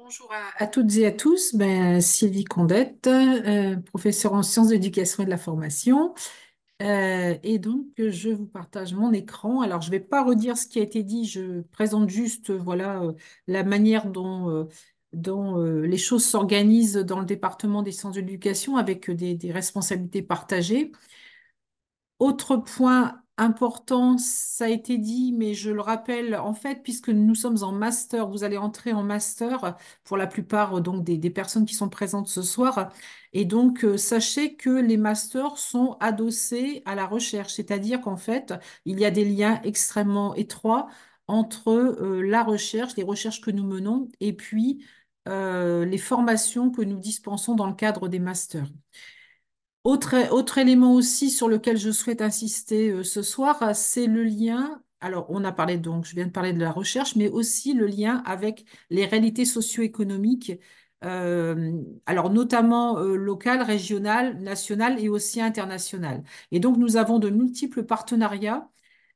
[0.04, 1.56] Bonjour à, toutes et à tous.
[1.56, 6.14] Ben, Sylvie Condette, euh, professeure en sciences de l'éducation et de la formation.
[6.82, 9.62] Euh, et donc, je vous partage mon écran.
[9.62, 11.26] Alors, je ne vais pas redire ce qui a été dit.
[11.26, 13.14] Je présente juste, voilà, euh,
[13.48, 14.68] la manière dont,
[15.14, 20.92] les choses s'organisent dans le département des sciences de l'éducation avec des, des responsabilités partagées.
[22.20, 27.36] Autre point important, ça a été dit, mais je le rappelle, en fait, puisque nous
[27.36, 31.76] sommes en master, vous allez entrer en master pour la plupart donc des, personnes qui
[31.76, 32.92] sont présentes ce soir.
[33.34, 38.54] Et donc, euh, sachez que les masters sont adossés à la recherche, c'est-à-dire qu'en fait,
[38.86, 40.88] il y a des liens extrêmement étroits
[41.28, 44.86] entre euh, la recherche, les recherches que nous menons, et puis
[45.28, 48.68] euh, les formations que nous dispensons dans le cadre des masters.
[49.84, 54.82] Autre, élément aussi sur lequel je souhaite insister euh, ce soir, euh, c'est le lien.
[55.02, 57.88] Alors, on a parlé donc, je viens de parler de la recherche, mais aussi le
[57.88, 60.54] lien avec les réalités socio-économiques,
[61.04, 61.74] euh,
[62.06, 66.24] alors notamment locales, régionales, nationales et aussi internationales.
[66.52, 68.70] Et donc, nous avons de multiples partenariats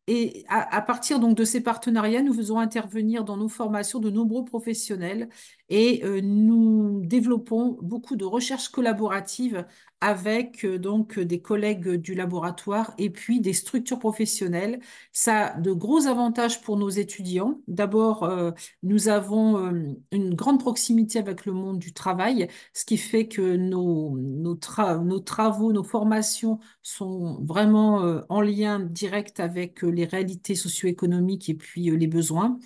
[0.08, 4.10] et à, à partir donc de ces partenariats, nous faisons intervenir dans nos formations de
[4.10, 5.30] nombreux professionnels
[5.70, 9.66] et euh, nous développons beaucoup de recherches collaboratives
[10.00, 14.80] avec euh, donc des collègues du laboratoire et puis des structures professionnelles.
[15.12, 17.62] Ça a de gros avantages pour nos étudiants.
[17.68, 18.52] D'abord, euh,
[18.84, 23.56] nous avons euh, une grande proximité avec le monde du travail, ce qui fait que
[23.58, 29.90] nos, nos, tra- nos travaux, nos formations sont vraiment euh, en lien direct avec euh,
[29.90, 32.60] les réalités socio-économiques et puis euh, les besoins.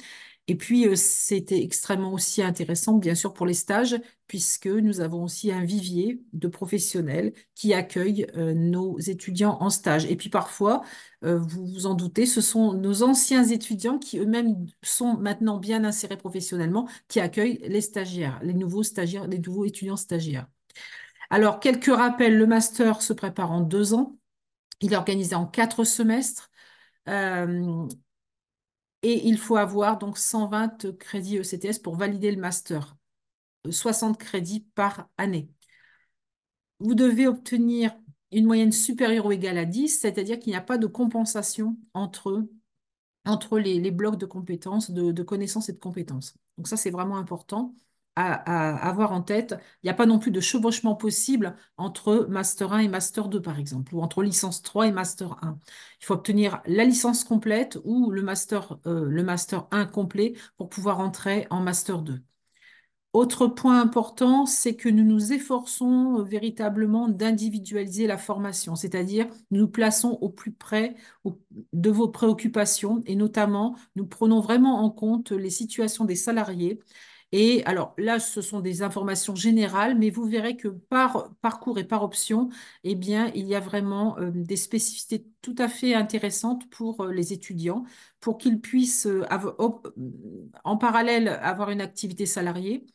[0.52, 3.96] Et puis, euh, c'était extrêmement aussi intéressant, bien sûr, pour les stages,
[4.28, 10.06] puisque nous avons aussi un vivier de professionnels qui accueillent euh, nos étudiants en stage.
[10.08, 10.84] Et puis, parfois,
[11.24, 15.86] euh, vous vous en doutez, ce sont nos anciens étudiants qui eux-mêmes sont maintenant bien
[15.86, 20.48] insérés professionnellement, qui accueillent les stagiaires, les nouveaux stagiaires, les nouveaux étudiants stagiaires.
[21.30, 24.18] Alors, quelques rappels, le master se prépare en deux ans.
[24.82, 26.52] Il est organisé en quatre semestres.
[29.04, 32.98] Et il faut avoir donc 120 crédits ECTS pour valider le master,
[33.70, 35.50] 60 crédits par année.
[36.80, 37.96] Vous devez obtenir
[38.32, 42.48] une moyenne supérieure ou égale à 10, c'est-à-dire qu'il n'y a pas de compensation entre,
[43.60, 46.36] les, blocs de compétences, de connaissances et de compétences.
[46.58, 47.76] Donc ça, c'est vraiment important
[48.16, 49.56] à, avoir en tête.
[49.84, 53.42] Il n'y a pas non plus de chevauchement possible entre Master 1 et Master 2,
[53.42, 55.58] par exemple, ou entre licence 3 et Master 1.
[56.02, 60.70] Il faut obtenir la licence complète ou le Master, euh, le master 1 complet pour
[60.70, 62.22] pouvoir entrer en Master 2.
[63.14, 69.62] Autre point important, c'est que nous nous efforçons euh, véritablement d'individualiser la formation, c'est-à-dire nous
[69.62, 70.96] nous plaçons au plus près
[71.74, 76.80] de vos préoccupations et notamment nous prenons vraiment en compte les situations des salariés
[77.34, 81.86] Et alors là, ce sont des informations générales, mais vous verrez que par parcours et
[81.86, 82.50] par option,
[82.84, 87.14] eh bien, il y a vraiment euh, des spécificités tout à fait intéressantes pour euh,
[87.14, 87.86] les étudiants,
[88.20, 89.24] pour qu'ils puissent euh,
[90.64, 92.86] en parallèle avoir une activité salariée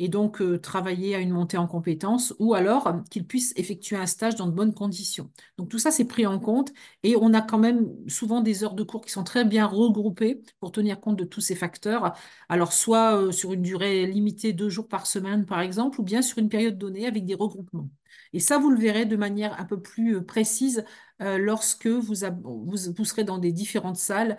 [0.00, 3.96] et donc euh, travailler à une montée en compétences, ou alors euh, qu'ils puissent effectuer
[3.96, 5.30] un stage dans de bonnes conditions.
[5.58, 8.74] Donc tout ça, c'est pris en compte et on a quand même souvent des heures
[8.74, 12.14] de cours qui sont très bien regroupées pour tenir compte de tous ces facteurs.
[12.48, 16.22] Alors soit euh, sur une durée limitée, deux jours par semaine par exemple, ou bien
[16.22, 17.90] sur une période donnée avec des regroupements.
[18.32, 20.84] Et ça, vous le verrez de manière un peu plus précise
[21.20, 24.38] lorsque vous, vous, serez dans des différentes salles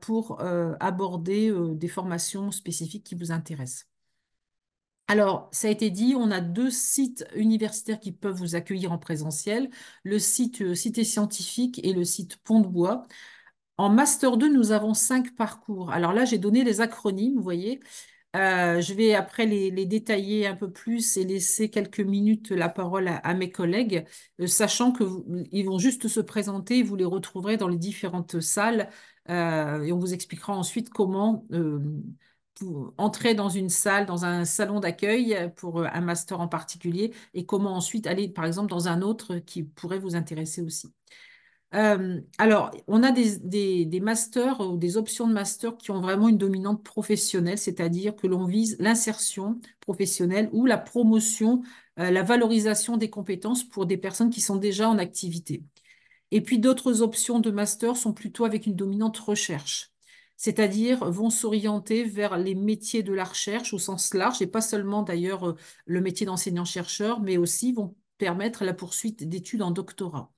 [0.00, 3.88] pour aborder des formations spécifiques qui vous intéressent.
[5.10, 8.98] Alors, ça a été dit, on a deux sites universitaires qui peuvent vous accueillir en
[8.98, 9.70] présentiel,
[10.02, 13.06] le site euh, Cité Scientifique et le site Pont de Bois.
[13.78, 15.92] En Master 2, nous avons cinq parcours.
[15.92, 17.80] Alors là, j'ai donné les acronymes, vous voyez.
[18.36, 23.08] Euh, je vais après les, détailler un peu plus et laisser quelques minutes la parole
[23.08, 24.06] à, mes collègues,
[24.40, 28.90] euh, sachant qu'ils vont juste se présenter, vous les retrouverez dans les différentes salles
[29.28, 31.46] et on vous expliquera ensuite comment
[32.96, 37.46] entrer dans une salle, dans un salon d'accueil pour euh, un master en particulier et
[37.46, 40.92] comment ensuite aller, par exemple, dans un autre qui pourrait vous intéresser aussi.
[41.74, 46.38] Euh, alors, on a des, masters ou des options de master qui ont vraiment une
[46.38, 51.62] dominante professionnelle, c'est-à-dire que l'on vise l'insertion professionnelle ou la promotion,
[51.98, 55.62] euh, la valorisation des compétences pour des personnes qui sont déjà en activité.
[56.30, 59.92] Et puis d'autres options de master sont plutôt avec une dominante recherche
[60.38, 65.02] c'est-à-dire vont s'orienter vers les métiers de la recherche au sens large, et pas seulement
[65.02, 70.32] d'ailleurs euh, le métier d'enseignant-chercheur, mais aussi vont permettre la poursuite d'études en doctorat.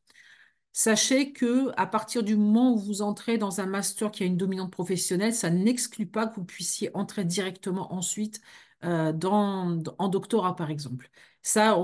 [0.72, 4.36] Sachez que à partir du moment où vous entrez dans un master qui a une
[4.36, 8.40] dominante professionnelle, ça n'exclut pas que vous puissiez entrer directement ensuite
[8.84, 11.10] euh, dans, en doctorat, par exemple.
[11.42, 11.74] Ça,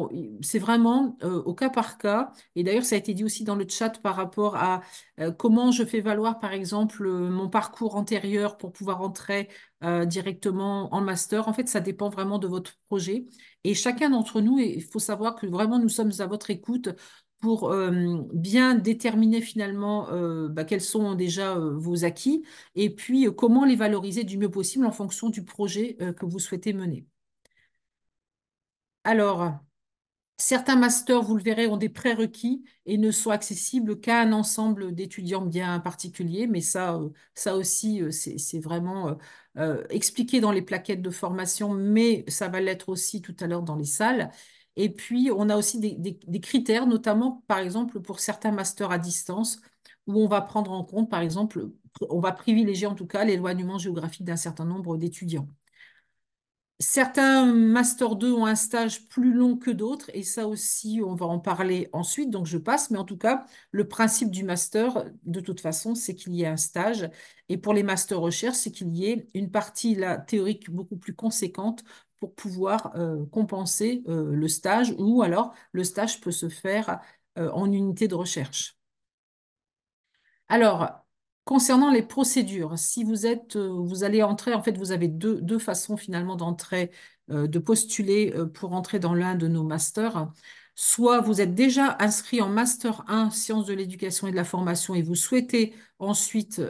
[0.42, 2.32] c'est vraiment euh, au cas par cas.
[2.56, 4.82] Et d'ailleurs, ça a été dit aussi dans le chat par rapport à
[5.18, 9.48] euh, comment je fais valoir, par exemple, mon parcours antérieur pour pouvoir entrer
[10.06, 11.48] directement en master.
[11.48, 13.26] En fait, ça dépend vraiment de votre projet.
[13.62, 16.88] Et chacun d'entre nous, il faut savoir que vraiment, nous sommes à votre écoute
[17.40, 17.72] pour
[18.32, 20.08] bien déterminer finalement
[20.48, 22.42] bah, quels sont déjà vos acquis
[22.74, 26.72] et puis comment les valoriser du mieux possible en fonction du projet que vous souhaitez
[26.72, 27.06] mener.
[29.06, 29.60] Alors,
[30.38, 34.94] certains masters, vous le verrez, ont des prérequis et ne sont accessibles qu'à un ensemble
[34.94, 37.00] d'étudiants bien particuliers, mais ça,
[37.34, 39.18] ça aussi, c'est vraiment
[39.90, 43.76] expliqué dans les plaquettes de formation, mais ça va l'être aussi tout à l'heure dans
[43.76, 44.30] les salles.
[44.76, 49.60] Et puis, on a aussi des, critères, notamment, par exemple, pour certains masters à distance,
[50.06, 51.70] où on va prendre en compte, par exemple,
[52.10, 55.48] on va privilégier en tout cas l'éloignement géographique d'un certain nombre d'étudiants.
[56.78, 61.24] Certains Master 2 ont un stage plus long que d'autres, et ça aussi, on va
[61.24, 62.90] en parler ensuite, donc je passe.
[62.90, 66.46] Mais en tout cas, le principe du Master, de toute façon, c'est qu'il y ait
[66.46, 67.08] un stage.
[67.48, 71.82] Et pour les Master Recherche, c'est qu'il y ait une partie théorique beaucoup plus conséquente
[72.18, 77.00] pour pouvoir euh, compenser euh, le stage, ou alors le stage peut se faire
[77.38, 78.76] euh, en unité de recherche.
[80.48, 81.05] Alors,
[81.46, 85.58] Concernant les procédures, si vous êtes, vous allez entrer, en fait, vous avez deux, deux
[85.58, 86.90] façons finalement d'entrer,
[87.28, 90.32] de postuler pour entrer dans l'un de nos masters.
[90.74, 94.94] Soit vous êtes déjà inscrit en Master 1 Sciences de l'éducation et de la formation
[94.94, 96.60] et vous souhaitez ensuite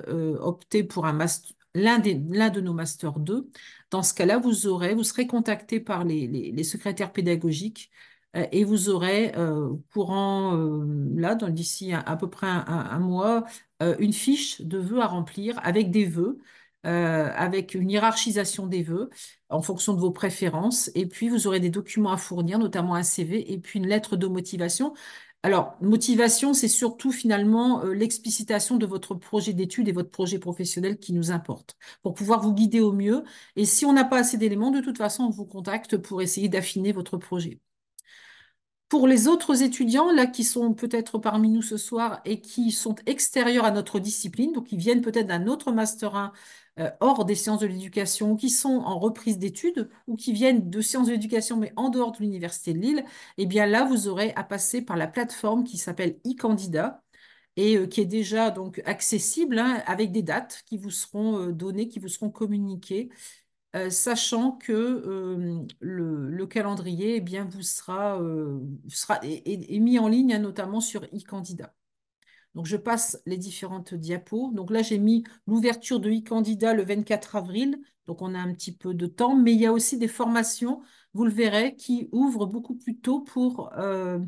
[0.41, 3.51] opter pour un master, l'un de nos Master 2.
[3.91, 8.06] Dans ce cas-là, vous aurez, vous serez contacté par les, secrétaires pédagogiques euh,
[8.53, 13.45] et vous aurez euh, courant euh, là, d'ici à, peu près un, mois,
[13.81, 16.39] une fiche de vœux à remplir avec des vœux.
[16.85, 19.11] avec une hiérarchisation des vœux
[19.49, 20.91] en fonction de vos préférences.
[20.95, 24.17] Et puis, vous aurez des documents à fournir, notamment un CV et puis une lettre
[24.17, 24.95] de motivation.
[25.47, 30.99] Alors, motivation, c'est surtout finalement euh, l'explicitation de votre projet d'études et votre projet professionnel
[30.99, 33.23] qui nous importe, pour pouvoir vous guider au mieux.
[33.55, 36.49] Et si on n'a pas assez d'éléments, de toute façon, on vous contacte pour essayer
[36.49, 37.61] d'affiner votre projet.
[38.89, 42.95] Pour les autres étudiants, là, qui sont peut-être parmi nous ce soir et qui sont
[43.07, 46.33] extérieurs à notre discipline, donc qui viennent peut-être d'un autre Master 1
[46.79, 50.81] euh, hors des sciences de l'éducation, qui sont en reprise d'études ou qui viennent de
[50.81, 53.05] sciences de l'éducation mais en dehors de l'Université de Lille,
[53.39, 57.03] eh bien là, vous aurez à passer par la plateforme qui s'appelle e-candidat
[57.57, 61.53] et euh, qui est déjà donc accessible hein, avec des dates qui vous seront euh,
[61.53, 63.11] données, qui vous seront communiquées,
[63.91, 68.21] sachant que le, calendrier eh bien, vous sera,
[68.89, 71.75] sera est, mis en ligne, hein, notamment sur e-candidat.
[72.57, 74.51] Donc, je passe les différentes diapos.
[74.55, 77.79] Donc là, j'ai mis l'ouverture de e-candidat le 24 avril.
[78.07, 80.81] Donc, on a un petit peu de temps, mais il y a aussi des formations,
[81.13, 84.19] vous le verrez, qui ouvrent beaucoup plus tôt pour, euh,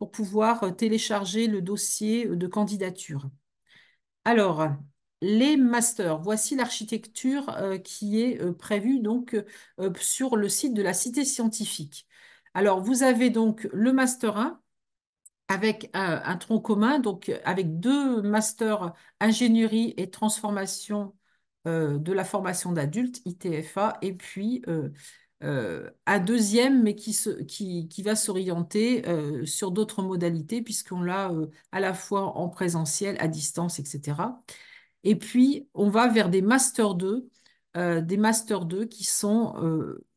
[0.00, 3.30] pour pouvoir télécharger le dossier de candidature.
[4.24, 4.68] Alors,
[5.20, 9.36] les masters, voici l'architecture euh, qui est euh, prévue donc
[10.00, 12.06] sur le site de la Cité scientifique.
[12.54, 14.60] Alors, vous avez donc le master 1
[15.48, 21.14] avec un, tronc commun, donc avec deux masters ingénierie et transformation
[21.66, 24.90] euh, de la formation d'adultes, ITFA, et puis euh,
[25.42, 29.02] euh, un deuxième, mais qui, va s'orienter
[29.44, 31.32] sur d'autres modalités, puisqu'on l'a
[31.72, 34.14] à la fois en présentiel, à distance, etc.
[35.08, 37.28] Et puis, on va vers des Master 2,
[37.76, 39.54] des Master 2 qui sont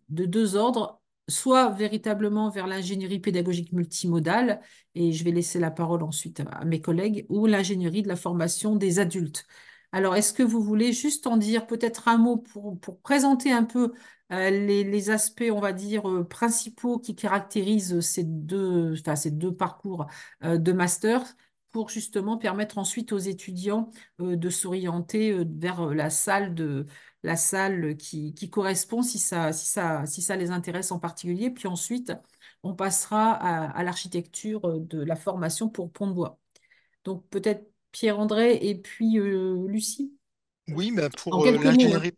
[0.09, 4.61] de deux ordres soit véritablement vers l'ingénierie pédagogique multimodale,
[4.95, 8.75] et je vais laisser la parole ensuite à mes collègues, ou l'ingénierie de la formation
[8.75, 9.45] des adultes.
[9.91, 13.93] Alors, est-ce que vous voulez juste en dire peut-être un mot pour, présenter un peu
[14.31, 20.05] euh, les, aspects, on va dire, euh, principaux qui caractérisent ces deux, ces deux parcours
[20.43, 21.23] euh, de master
[21.71, 23.89] pour justement permettre ensuite aux étudiants
[24.19, 26.85] de s'orienter vers la salle de,
[27.23, 29.51] la salle qui, correspond si ça,
[30.35, 31.49] les intéresse en particulier.
[31.51, 32.13] Puis ensuite,
[32.63, 36.39] on passera à, l'architecture de la formation pour Pont de Bois.
[37.03, 40.18] Donc peut-être Pierre-André et puis euh, Lucie.
[40.73, 42.13] Oui, mais pour euh, l'ingénierie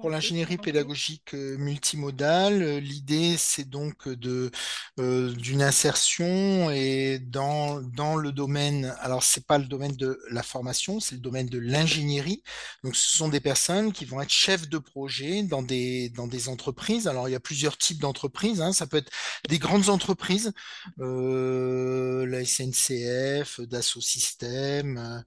[0.00, 4.50] pour l'ingénierie pédagogique euh, multimodale, euh, l'idée c'est donc de
[4.98, 11.00] d'une insertion et dans, dans le domaine, alors c'est pas le domaine de la formation,
[11.00, 12.42] c'est le domaine de l'ingénierie.
[12.82, 16.48] Donc ce sont des personnes qui vont être chefs de projet dans des dans des
[16.48, 17.06] entreprises.
[17.06, 18.60] Alors il y a plusieurs types d'entreprises.
[18.60, 18.72] Hein.
[18.72, 19.12] Ça peut être
[19.48, 20.52] des grandes entreprises,
[20.98, 25.24] la SNCF, Dassault Systèmes.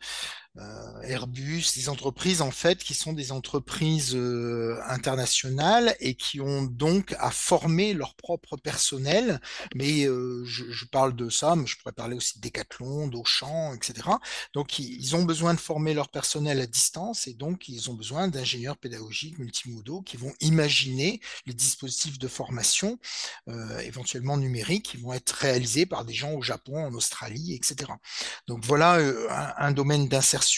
[0.60, 6.64] Euh, Airbus, des entreprises en fait qui sont des entreprises euh, internationales et qui ont
[6.64, 9.40] donc à former leur propre personnel.
[9.76, 14.10] Mais euh, je, parle de ça, mais je pourrais parler aussi de Decathlon, d'Auchan, etc.
[14.54, 18.28] Donc ils ont besoin de former leur personnel à distance et donc ils ont besoin
[18.28, 23.00] d'ingénieurs pédagogiques multimodaux qui vont imaginer les dispositifs de formation,
[23.84, 27.92] éventuellement numériques, qui vont être réalisés par des gens au Japon, en Australie, etc.
[28.48, 30.49] Donc voilà un, un domaine d'insertion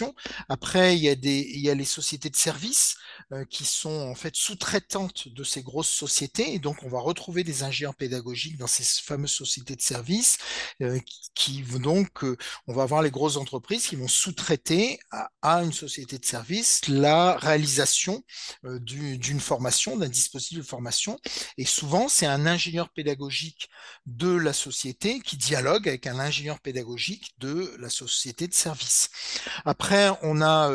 [0.49, 2.95] après, il y a, les sociétés de services
[3.31, 6.53] euh, qui sont en fait sous-traitantes de ces grosses sociétés.
[6.53, 10.37] Et donc, on va retrouver des ingénieurs pédagogiques dans ces fameuses sociétés de services
[10.81, 10.99] euh,
[11.33, 12.37] qui, donc, euh,
[12.67, 15.29] on va avoir les grosses entreprises qui vont sous-traiter à,
[15.63, 18.23] une société de services la réalisation
[18.63, 21.19] d'une formation, d'un dispositif de formation.
[21.57, 23.69] Et souvent, c'est un ingénieur pédagogique
[24.05, 29.09] de la société qui dialogue avec un ingénieur pédagogique de la société de services.
[29.65, 29.80] Après,
[30.21, 30.71] on a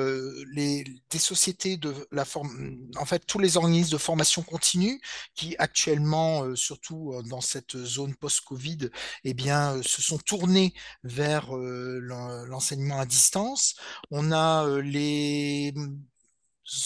[0.53, 5.01] les, des sociétés de la forme, en fait, tous les organismes de formation continue
[5.35, 8.91] qui actuellement, surtout dans cette zone post-Covid,
[9.25, 13.77] eh bien, se sont tournés vers l'enseignement à distance.
[14.11, 15.73] On a les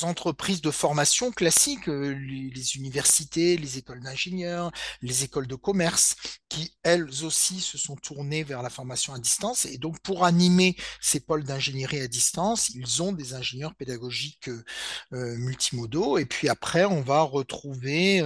[0.03, 4.71] entreprises de formation classiques, euh, les, universités, les écoles d'ingénieurs,
[5.03, 6.17] les écoles de commerce,
[6.49, 9.65] qui elles aussi se sont tournées vers la formation à distance.
[9.67, 14.65] Et donc, pour animer ces pôles d'ingénierie à distance, ils ont des ingénieurs pédagogiques euh,
[15.13, 16.19] euh, multimodaux.
[16.19, 18.23] Et puis après, on va retrouver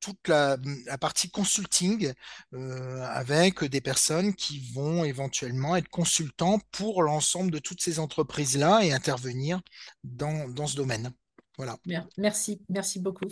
[0.00, 2.12] toute la, la, partie consulting
[2.52, 8.92] avec des personnes qui vont éventuellement être consultants pour l'ensemble de toutes ces entreprises-là et
[8.92, 9.60] intervenir
[10.04, 11.10] dans dans, ce domaine.
[11.56, 11.76] Voilà.
[12.18, 13.28] Merci, merci beaucoup.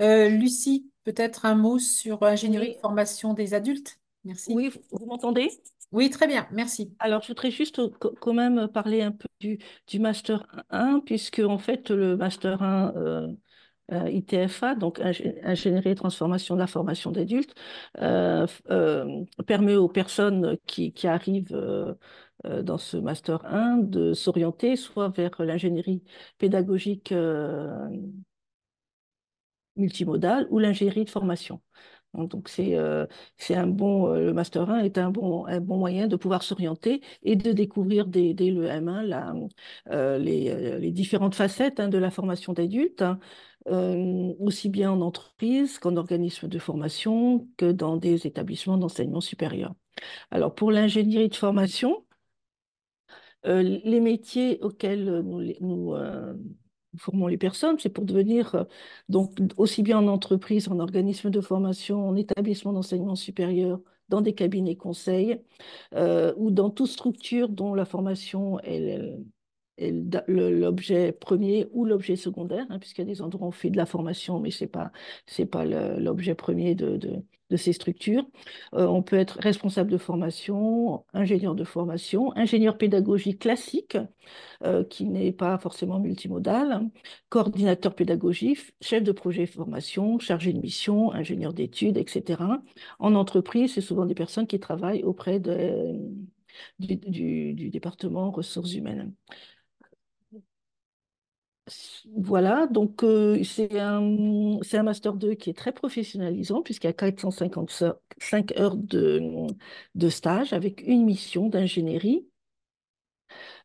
[0.00, 3.98] Euh, Lucie, peut-être un mot sur ingénierie de formation des adultes?
[4.24, 4.52] Merci.
[4.54, 5.48] Oui, vous m'entendez?
[5.92, 6.94] Oui, très bien, merci.
[6.98, 11.58] Alors, je voudrais juste quand même parler un peu du, du Master 1, puisque en
[11.58, 13.28] fait, le Master 1 euh,
[13.92, 17.54] euh, ITFA, donc ingénierie et transformation de la formation d'adultes,
[19.46, 21.94] permet aux personnes qui, qui arrivent euh,
[22.44, 26.02] dans ce Master 1 de s'orienter soit vers l'ingénierie
[26.38, 27.88] pédagogique euh,
[29.76, 31.60] multimodale ou l'ingénierie de formation.
[32.14, 33.06] Donc, c'est euh,
[33.50, 37.36] un bon, le Master 1 est un bon, un bon moyen de pouvoir s'orienter et
[37.36, 39.34] de découvrir dès, le M1 la,
[40.18, 43.18] les, les, différentes facettes hein, de la formation d'adultes, hein,
[44.40, 49.74] aussi bien en entreprise qu'en organisme de formation que dans des établissements d'enseignement supérieur.
[50.30, 52.05] Alors, pour l'ingénierie de formation, euh,
[53.46, 55.22] les métiers auxquels
[55.60, 56.34] nous, euh,
[56.98, 58.64] formons les personnes, c'est pour devenir, euh,
[59.08, 64.34] donc aussi bien en entreprise, en organisme de formation, en établissement d'enseignement supérieur dans des
[64.34, 65.40] cabinets conseils
[65.92, 69.00] ou dans toute structure dont la formation est
[70.28, 73.76] l'objet premier ou l'objet secondaire, hein, puisqu'il y a des endroits où on fait de
[73.76, 74.92] la formation, mais ce n'est pas,
[75.50, 76.98] pas l'objet premier de,
[77.54, 78.26] ces structures.
[78.72, 83.96] on peut être responsable de formation, ingénieur de formation, ingénieur pédagogique classique,
[84.64, 86.88] euh, qui n'est pas forcément multimodal,
[87.28, 92.42] coordinateur pédagogique, chef de projet formation, chargé de mission, ingénieur d'études, etc.
[92.98, 95.94] En entreprise, c'est souvent des personnes qui travaillent auprès de,
[96.78, 99.12] du, département ressources humaines.
[102.16, 104.00] Voilà, donc euh, c'est un,
[104.72, 109.48] un, Master 2 qui est très professionnalisant puisqu'il y a 455 heures de,
[109.96, 112.28] de stage avec une mission d'ingénierie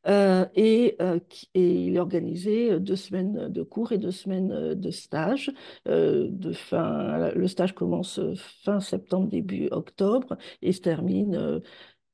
[0.07, 1.19] euh, et, euh,
[1.53, 5.51] et, il est organisé deux semaines de cours et deux semaines de stage.
[5.85, 8.19] de fin, le stage commence
[8.63, 11.61] fin septembre, début octobre et se termine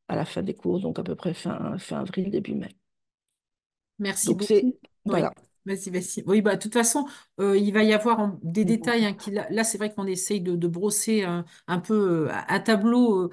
[0.10, 2.76] à la fin des cours, donc à peu près fin, fin avril, début mai.
[4.00, 4.78] Merci beaucoup.
[5.06, 5.34] Voilà.
[5.68, 6.24] Vas-y, vas-y.
[6.28, 7.06] Oui, bah, de toute façon,
[7.42, 9.06] euh, il va y avoir des détails.
[9.06, 13.30] Hein, qui, là, c'est vrai qu'on essaye de, brosser un, peu euh, un tableau euh,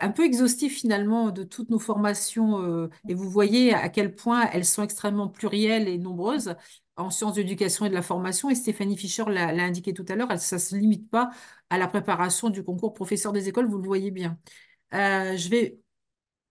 [0.00, 2.88] un peu exhaustif finalement de toutes nos formations.
[3.08, 6.54] et vous voyez à quel point elles sont extrêmement plurielles et nombreuses
[6.96, 8.50] en sciences d'éducation et de la formation.
[8.50, 11.30] Et Stéphanie Fischer l'a indiqué tout à l'heure, ça ne se limite pas
[11.70, 14.38] à la préparation du concours professeur des écoles, vous le voyez bien.
[14.92, 15.78] je vais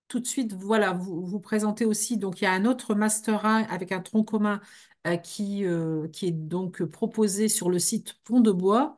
[0.08, 2.18] tout de suite, voilà, vous, vous présenter aussi.
[2.18, 6.10] Donc, il y a un autre Master 1 avec un tronc commun euh, qui, euh,
[6.10, 8.98] qui est donc proposé sur le site Pont de Bois.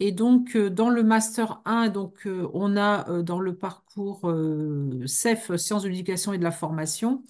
[0.00, 4.30] Et donc, euh, dans le Master 1, donc, on a dans le parcours
[5.06, 7.22] CEF, Sciences de l'éducation et de la formation,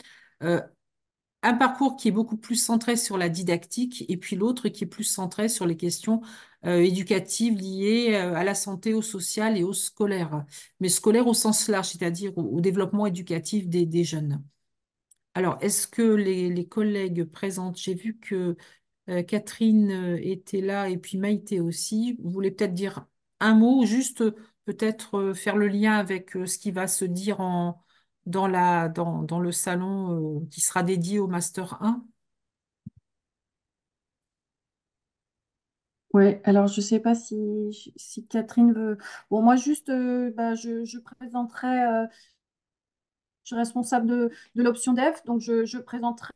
[1.43, 4.87] un parcours qui est beaucoup plus centré sur la didactique et puis l'autre qui est
[4.87, 6.21] plus centré sur les questions
[6.65, 10.45] éducatives liées à la santé, au social et au scolaire,
[10.81, 14.43] mais scolaire au sens large, c'est-à-dire au, développement éducatif des, jeunes.
[15.37, 18.57] Alors, est-ce que les, collègues présentes, j'ai vu que
[19.29, 23.07] Catherine était là et puis Maïté aussi, vous voulez peut-être dire
[23.41, 24.25] un mot, juste
[24.65, 27.39] peut-être faire le lien avec ce qui va se dire
[28.27, 28.47] dans,
[29.41, 32.05] le salon euh, qui sera dédié au Master 1
[36.13, 37.37] Oui, alors je ne sais pas si,
[38.31, 38.97] Catherine veut.
[39.31, 42.07] Bon, moi, juste, euh, bah, je, présenterai.
[43.53, 44.31] Euh, je suis responsable de,
[44.63, 46.33] l'option dev, donc je, présenterai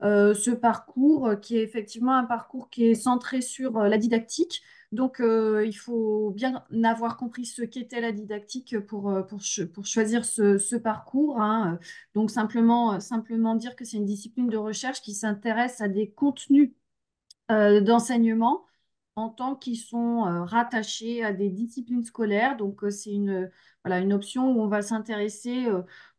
[0.00, 4.62] ce parcours qui est effectivement un parcours qui est centré sur la didactique.
[4.92, 9.40] Donc, euh, il faut bien avoir compris ce qu'était la didactique pour, euh, pour,
[9.72, 11.40] pour choisir ce, parcours.
[11.40, 11.78] Hein.
[12.14, 16.72] Donc, simplement, simplement dire que c'est une discipline de recherche qui s'intéresse à des contenus
[17.50, 18.66] euh, d'enseignement
[19.16, 22.56] en tant qu'ils sont rattachés à des disciplines scolaires.
[22.56, 23.50] Donc, c'est une,
[23.84, 25.66] voilà, une option où on va s'intéresser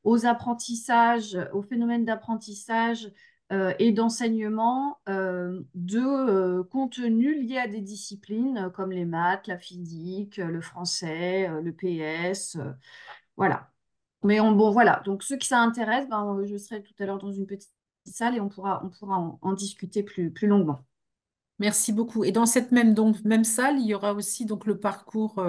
[0.03, 3.11] aux apprentissages, aux phénomènes d'apprentissage
[3.51, 9.57] euh, et d'enseignement euh, de euh, contenus liés à des disciplines comme les maths, la
[9.57, 12.57] physique, le français, le PS.
[13.37, 13.69] voilà.
[14.23, 15.01] Mais bon, voilà.
[15.05, 17.73] Donc, ceux qui ça intéresse, ben, je serai tout à l'heure dans une petite
[18.05, 18.83] salle et on pourra,
[19.41, 20.85] en, discuter plus longuement.
[21.59, 22.23] Merci beaucoup.
[22.23, 22.93] Et dans cette même,
[23.45, 25.39] salle, il y aura aussi le parcours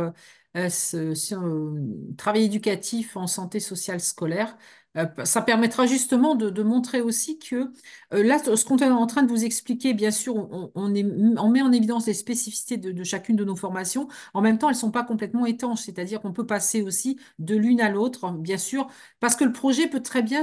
[2.17, 4.59] travail éducatif en santé sociale scolaire euh,
[5.25, 7.73] ça permettra justement de, montrer aussi que
[8.13, 11.73] euh, là, ce qu'on est en train de vous expliquer, bien sûr, on, met en
[11.73, 14.09] évidence les spécificités de, chacune de nos formations.
[14.35, 17.57] En même temps, elles ne sont pas complètement étanches, c'est-à-dire qu'on peut passer aussi de
[17.57, 18.87] l'une à l'autre, bien sûr,
[19.19, 20.43] parce que le projet peut très bien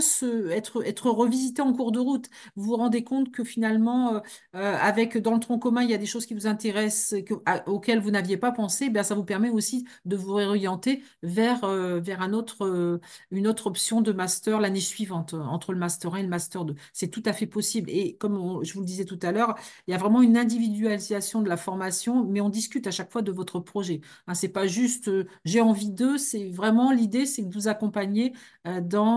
[0.52, 2.30] être, revisité en cours de route.
[2.56, 4.22] Vous vous rendez compte que finalement,
[4.56, 7.22] euh, avec dans le tronc commun, il y a des choses qui vous intéressent,
[7.68, 12.22] auxquelles vous n'aviez pas pensé, bien, ça vous permet aussi de vous réorienter vers, vers
[12.22, 16.66] une autre option de master l'année suivante, euh, entre le master 1 et le master
[16.66, 16.76] 2.
[16.94, 17.90] C'est tout à fait possible.
[17.90, 19.56] Et comme je vous le disais tout à l'heure,
[19.88, 23.22] il y a vraiment une individualisation de la formation, mais on discute à chaque fois
[23.22, 24.02] de votre projet.
[24.28, 28.34] Hein, c'est pas juste euh, j'ai envie d'eux, c'est vraiment l'idée, c'est de vous accompagner
[28.68, 29.12] euh, dans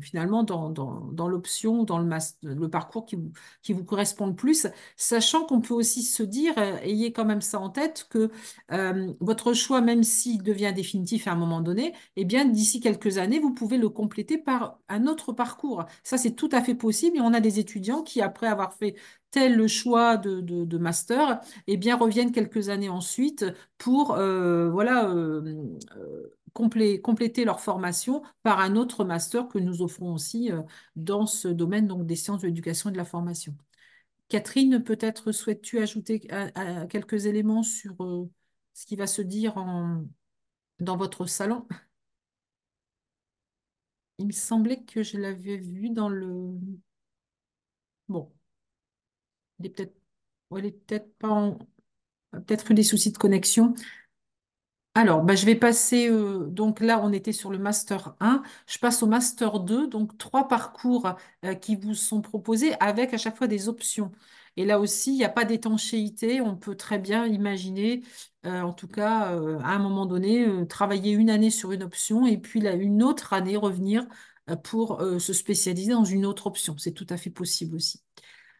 [0.00, 2.08] finalement dans, dans, l'option, dans le,
[2.42, 3.32] le parcours qui vous,
[3.62, 7.60] qui vous correspond le plus, sachant qu'on peut aussi se dire, ayez quand même ça
[7.60, 8.30] en tête, que
[9.20, 13.38] votre choix, même s'il devient définitif à un moment donné, eh bien d'ici quelques années,
[13.38, 15.84] vous pouvez le compléter par un autre parcours.
[16.02, 17.16] Ça, c'est tout à fait possible.
[17.16, 18.96] Et on a des étudiants qui, après avoir fait
[19.30, 23.44] tel choix de, master, eh bien, reviennent quelques années ensuite
[23.76, 30.14] pour euh, voilà, euh, euh, compléter leur formation par un autre master que nous offrons
[30.14, 30.50] aussi
[30.96, 33.54] dans ce domaine donc, des sciences de l'éducation et de la formation.
[34.28, 36.26] Catherine, peut-être souhaites-tu ajouter
[36.90, 37.96] quelques éléments sur
[38.74, 39.54] ce qui va se dire
[40.80, 41.66] dans votre salon?
[44.18, 46.54] Il me semblait que je l'avais vu dans le...
[48.08, 48.32] Bon,
[49.58, 49.94] il est peut-être
[50.50, 51.56] ouais, il est peut-être pas
[52.32, 53.74] peut-être eu des soucis de connexion.
[54.94, 58.42] Alors, bah, je vais passer, euh, donc là, on était sur le Master 1.
[58.66, 61.14] Je passe au Master 2, donc trois parcours
[61.44, 64.10] euh, qui vous sont proposés avec à chaque fois des options.
[64.56, 66.40] Et là aussi, il n'y a pas d'étanchéité.
[66.40, 68.02] On peut très bien imaginer,
[68.48, 72.38] euh, en tout cas, à un moment donné, travailler une année sur une option et
[72.38, 74.06] puis une autre année revenir
[74.64, 76.76] pour se spécialiser dans une autre option.
[76.78, 78.00] C'est tout à fait possible aussi.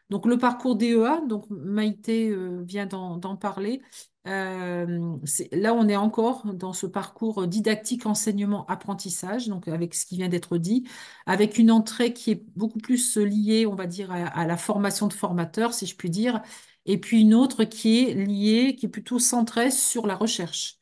[0.09, 3.81] Donc le parcours DEA, donc Maïté vient d'en parler.
[4.27, 5.17] Euh,
[5.51, 10.29] là, on est encore dans ce parcours didactique, enseignement, apprentissage, donc avec ce qui vient
[10.29, 10.87] d'être dit,
[11.25, 15.13] avec une entrée qui est beaucoup plus liée, on va dire, à, la formation de
[15.13, 16.41] formateurs, si je puis dire,
[16.89, 20.79] et puis une autre qui est liée, qui est plutôt centrée sur la recherche.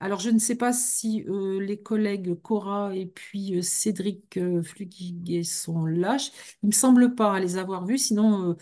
[0.00, 4.62] Alors, je ne sais pas si euh, les collègues Cora et puis euh, Cédric euh,
[5.44, 6.16] sont là.
[6.62, 8.56] Il ne me semble pas les avoir vus, sinon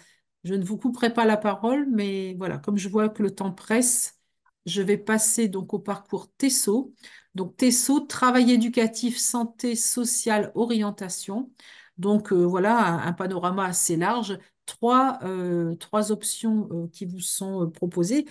[0.45, 3.53] je ne vous couperai pas la parole, mais voilà, comme je vois que le temps
[3.53, 4.21] presse,
[4.67, 6.95] je vais passer donc au parcours TESSO.
[7.35, 11.51] Donc TESSO, travail éducatif, santé sociale, orientation.
[11.99, 14.39] Donc euh, voilà, un, panorama assez large.
[14.67, 18.27] Trois, euh, trois options euh, qui vous sont proposées,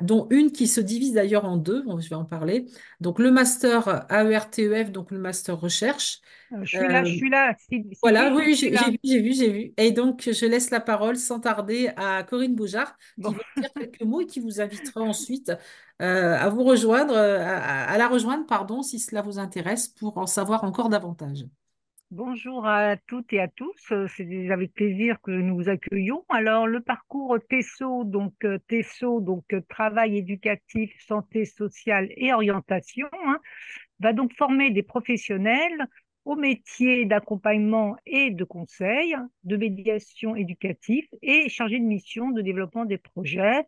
[0.00, 2.66] dont une qui se divise d'ailleurs en deux, je vais en parler.
[3.00, 6.20] Donc le master AERTEF, donc le master recherche,
[6.52, 7.56] euh, je suis là, je suis là.
[8.02, 9.74] voilà, oui, j'ai vu, j'ai vu, j'ai vu.
[9.76, 14.02] Et donc, je laisse la parole sans tarder à Corinne Boujard, qui va dire quelques
[14.02, 15.52] mots et qui vous invitera ensuite
[16.02, 20.26] euh, à vous rejoindre, euh, à, la rejoindre, pardon, si cela vous intéresse, pour en
[20.26, 21.44] savoir encore davantage.
[22.12, 23.92] Bonjour à toutes et à tous.
[24.16, 26.24] C'est avec plaisir que nous vous accueillons.
[26.28, 28.32] Alors, le parcours TESSO, donc
[28.68, 33.40] TESSO, donc travail éducatif, santé sociale et orientation, hein,
[33.98, 35.88] va donc former des professionnels
[36.24, 42.84] au métier d'accompagnement et de conseil, de médiation éducative et chargé de mission de développement
[42.84, 43.62] des projets euh,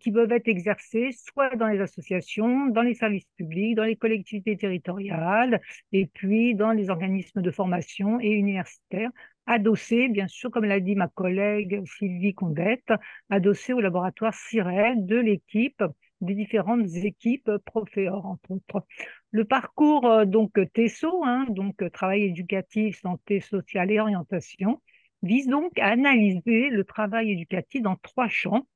[0.00, 4.56] qui peuvent être exercés soit dans les associations, dans les services publics, dans les collectivités
[4.56, 5.60] territoriales
[5.92, 9.10] et puis dans les organismes de formation et universitaires,
[9.46, 12.92] adossés, bien sûr, comme l'a dit ma collègue Sylvie Condette,
[13.30, 15.82] adossés au laboratoire CIREL de l'équipe
[16.20, 18.84] des différentes équipes Proféor, entre autres.
[19.30, 24.82] Le parcours euh, donc TESO, hein, donc euh, travail éducatif, santé sociale et orientation,
[25.22, 28.66] vise donc à analyser le travail éducatif dans trois champs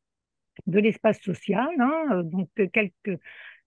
[0.67, 3.19] de l'espace social, hein, euh, donc quelques,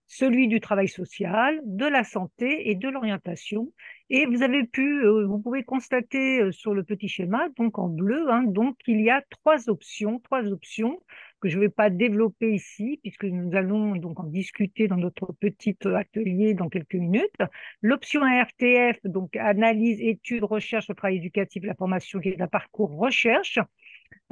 [0.06, 3.72] celui du travail social, de la santé et de l'orientation.
[4.08, 8.44] Et vous avez pu, vous pouvez constater sur le petit schéma, donc en bleu, hein,
[8.44, 11.00] donc il y a trois options, trois options
[11.40, 15.32] que je ne vais pas développer ici, puisque nous allons donc en discuter dans notre
[15.32, 17.34] petit atelier dans quelques minutes.
[17.82, 22.96] L'option ARTF, donc analyse, étude, recherche au travail éducatif, la formation qui est un parcours
[22.96, 23.58] recherche.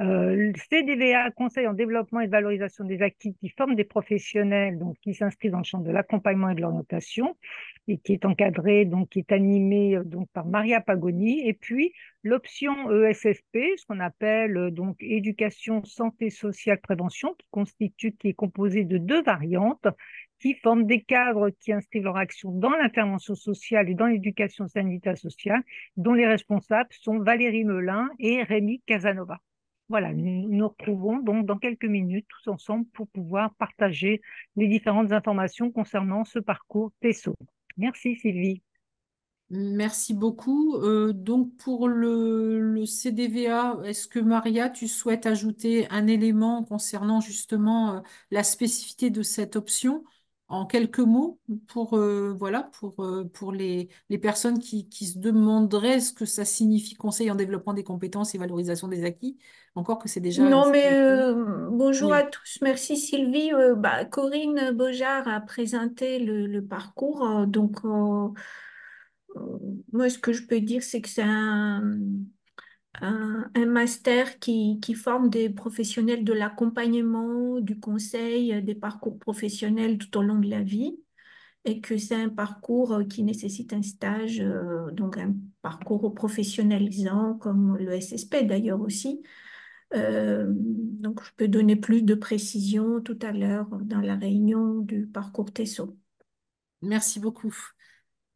[0.01, 5.13] Euh, CDVA, Conseil en développement et valorisation des acquis, qui forme des professionnels, donc qui
[5.13, 7.37] s'inscrivent dans le champ de l'accompagnement et de l'orientation,
[7.87, 10.03] et qui est encadré, qui est animé euh,
[10.33, 11.47] par Maria Pagoni.
[11.47, 18.11] Et puis l'option ESSP, ce qu'on appelle euh, donc éducation, santé sociale, prévention, qui constitue,
[18.13, 19.87] qui est composée de deux variantes
[20.39, 25.17] qui forment des cadres qui inscrivent leur action dans l'intervention sociale et dans l'éducation sanitaire
[25.17, 25.61] sociale,
[25.95, 29.39] dont les responsables sont Valérie Melin et Rémi Casanova.
[29.87, 34.21] Voilà, nous nous retrouvons donc dans quelques minutes tous ensemble pour pouvoir partager
[34.55, 37.35] les différentes informations concernant ce parcours TESO.
[37.77, 38.63] Merci Sylvie.
[39.51, 40.75] Merci beaucoup.
[40.77, 47.97] Euh, donc pour le, CDVA, est-ce que Maria, tu souhaites ajouter un élément concernant justement
[47.97, 47.99] euh,
[48.31, 50.03] la spécificité de cette option?
[50.47, 55.17] En quelques mots pour, euh, voilà, pour, euh, pour les, les personnes qui, qui, se
[55.17, 59.37] demanderaient ce que ça signifie conseil en développement des compétences et valorisation des acquis,
[59.73, 60.47] encore que c'est déjà...
[60.47, 62.59] Non, mais euh, bonjour à tous.
[62.61, 63.51] Merci Sylvie.
[63.77, 67.47] Bah, Corinne Beaujard a présenté le, le parcours.
[67.47, 67.83] donc,
[69.91, 71.81] moi, ce que je peux dire, c'est que c'est un
[73.01, 80.21] un, master qui, forme des professionnels de l'accompagnement, du conseil, des parcours professionnels tout au
[80.21, 80.97] long de la vie
[81.65, 87.77] et que c'est un parcours qui nécessite un stage, euh, donc un parcours professionnalisant comme
[87.77, 89.23] le SSP d'ailleurs aussi.
[89.93, 95.07] Euh, donc je peux donner plus de précisions tout à l'heure dans la réunion du
[95.07, 95.97] parcours TESO.
[96.81, 97.74] Merci beaucoup.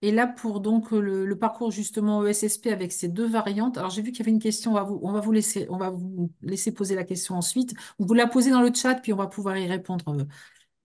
[0.01, 4.11] Et là, pour donc le, parcours justement ESSP avec ces deux variantes, alors j'ai vu
[4.11, 6.31] qu'il y avait une question, on va, vous, on va vous laisser, on va vous
[6.41, 7.73] laisser poser la question ensuite.
[7.99, 10.25] Vous la posez dans le chat, puis on va pouvoir y répondre,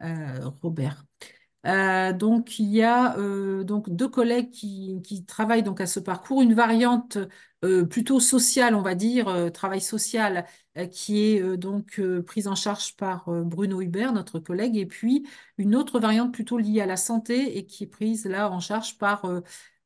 [0.02, 1.04] euh, Robert.
[1.66, 6.42] Euh, donc, il y a euh, donc deux collègues qui, travaillent donc à ce parcours.
[6.42, 7.18] Une variante
[7.64, 10.44] euh, plutôt sociale, on va dire, travail social,
[10.90, 16.00] qui est donc prise en charge par Bruno Hubert, notre collègue, et puis une autre
[16.00, 19.24] variante plutôt liée à la santé et qui est prise là en charge par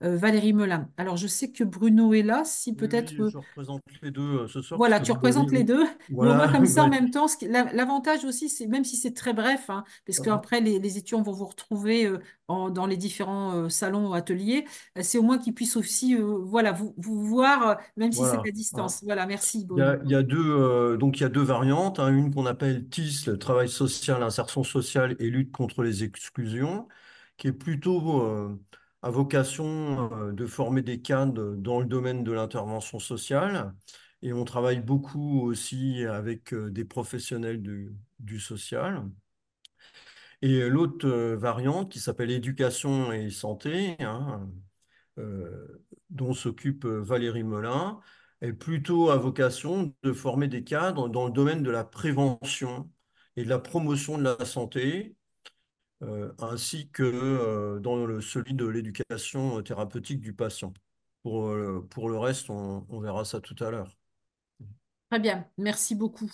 [0.01, 0.89] Valérie Melin.
[0.97, 3.13] Alors, je sais que Bruno est là, si peut-être...
[3.19, 5.85] oui, je représente les deux euh, ce soir, Voilà, tu représentes les eu- deux,
[6.53, 7.27] comme ça en même temps,
[7.73, 11.33] l'avantage aussi, c'est même si c'est très bref, hein, parce qu'après les, les étudiants vont
[11.33, 12.19] vous retrouver euh,
[12.49, 14.65] en- dans les différents euh, salons ou ateliers,
[14.97, 18.25] euh, c'est au moins qu'ils puissent aussi euh, voilà, vous, vous voir, euh, même si
[18.25, 19.03] c'est à distance.
[19.03, 20.03] Voilà, merci Il y a, Bruno.
[20.05, 22.89] il y a deux, euh, donc il y a deux variantes, hein, une qu'on appelle
[22.89, 26.89] TIS, le travail social, insertion sociale et lutte contre les exclusions,
[27.37, 28.59] qui est plutôt euh,
[29.03, 33.75] à vocation euh, de former des cadres dans le domaine de l'intervention sociale.
[34.23, 39.09] Et on travaille beaucoup aussi avec euh, des professionnels du, social.
[40.43, 44.49] Et l'autre euh, variante qui s'appelle éducation et santé, hein,
[46.11, 48.01] dont s'occupe Valérie Melin,
[48.41, 52.89] est plutôt à vocation de former des cadres dans le domaine de la prévention
[53.37, 55.17] et de la promotion de la santé,
[56.39, 60.73] ainsi que euh, dans le, celui de l'éducation thérapeutique du patient.
[61.23, 63.97] Pour, euh, pour le reste, on, verra ça tout à l'heure.
[65.11, 66.31] Très bien, merci beaucoup.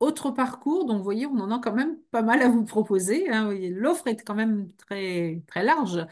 [0.00, 3.28] Autre parcours, donc vous voyez, on en a quand même pas mal à vous proposer.
[3.30, 3.52] hein.
[3.52, 6.06] L'offre est quand même très, très large.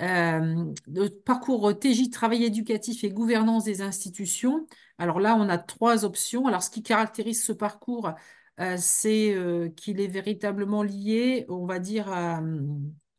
[0.00, 4.66] Euh, le parcours TJ, travail éducatif et gouvernance des institutions.
[4.98, 6.46] Alors là, on a trois options.
[6.46, 8.12] Alors, ce qui caractérise ce parcours, euh,
[8.76, 12.40] c'est euh, qu'il est véritablement lié, on va dire, euh,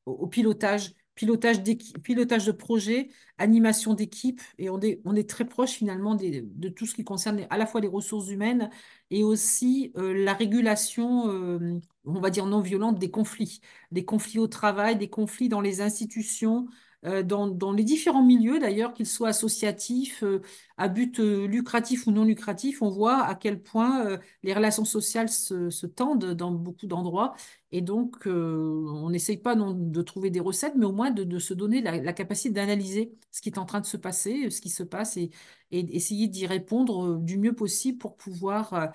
[0.05, 1.61] au pilotage, pilotage
[2.03, 4.41] pilotage de projet, animation d'équipe.
[4.57, 7.81] Et on est, on très proche finalement de tout ce qui concerne à la fois
[7.81, 8.69] les ressources humaines
[9.11, 13.61] et aussi euh, la régulation, euh, on va dire non violente, des conflits
[13.91, 16.67] des conflits au travail, des conflits dans les institutions,
[17.05, 20.41] euh, dans, dans les différents milieux d'ailleurs, qu'ils soient associatifs, euh,
[20.79, 24.85] à but euh, lucratif ou non lucratif, on voit à quel point euh, les relations
[24.85, 27.35] sociales se, tendent dans beaucoup d'endroits.
[27.71, 31.37] Et donc, euh, on n'essaye pas non, de trouver des recettes, mais au moins de,
[31.39, 34.69] se donner la, capacité d'analyser ce qui est en train de se passer, ce qui
[34.69, 35.31] se passe, et,
[35.71, 38.91] et essayer d'y répondre du mieux possible pour pouvoir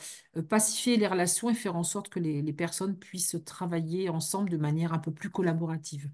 [0.48, 4.92] pacifier les relations et faire en sorte que les, personnes puissent travailler ensemble de manière
[4.92, 6.08] un peu plus collaborative.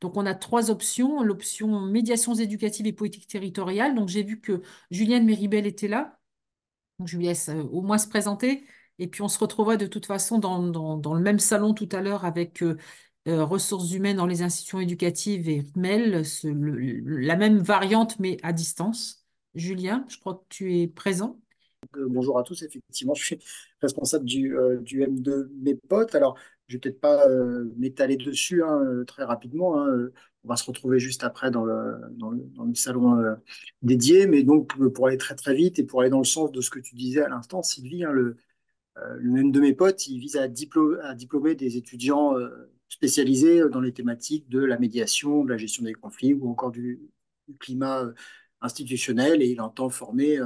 [0.00, 1.22] Donc, on a trois options.
[1.22, 3.94] L'option médiations éducatives et politique territoriale.
[3.94, 4.62] Donc, j'ai vu que
[5.12, 6.18] Julienne Méribel était là.
[6.98, 8.64] Donc, je lui laisse euh, au moins se présenter.
[8.98, 10.60] Et puis, on se retrouvera de toute façon dans,
[10.98, 12.76] dans- le même salon tout à l'heure avec euh,
[13.28, 18.38] euh, ressources humaines dans les institutions éducatives et RMEL, ce- le- la même variante, mais
[18.42, 19.26] à distance.
[19.54, 21.38] Julien, je crois que tu es présent.
[21.94, 23.38] Bonjour à tous, effectivement, je suis
[23.82, 26.14] responsable du, du M2 Mes Potes.
[26.14, 26.38] Alors,
[26.72, 29.78] je vais peut-être pas euh, m'étaler dessus hein, euh, très rapidement.
[29.78, 29.88] hein.
[29.88, 30.12] Euh,
[30.44, 33.22] On va se retrouver juste après dans le, dans le, dans le salon
[33.82, 34.26] dédié.
[34.26, 36.70] Mais donc, pour aller très très vite et pour aller dans le sens de ce
[36.70, 38.36] que tu disais à l'instant, Sylvie, hein, le,
[39.18, 42.34] le M2 Mes Potes, il vise à, diplô- à diplômer des étudiants
[42.88, 47.00] spécialisés dans les thématiques de la médiation, de la gestion des conflits ou encore du,
[47.58, 48.06] climat
[48.62, 49.42] institutionnel.
[49.42, 50.40] Et il entend former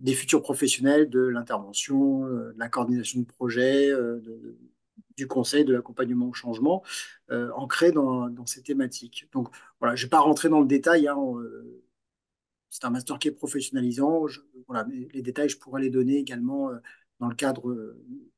[0.00, 4.56] des futurs professionnels de l'intervention, de la coordination de projets, de-
[5.16, 6.82] du conseil, de l'accompagnement au changement,
[7.30, 9.28] euh, ancré dans, ces thématiques.
[9.32, 9.48] Donc
[9.80, 11.08] voilà, je ne vais pas rentrer dans le détail.
[11.08, 11.82] hein, euh,
[12.70, 14.26] c'est un master qui est professionnalisant.
[14.66, 16.78] Voilà, les détails, je pourrais les donner également euh,
[17.20, 17.96] dans le cadre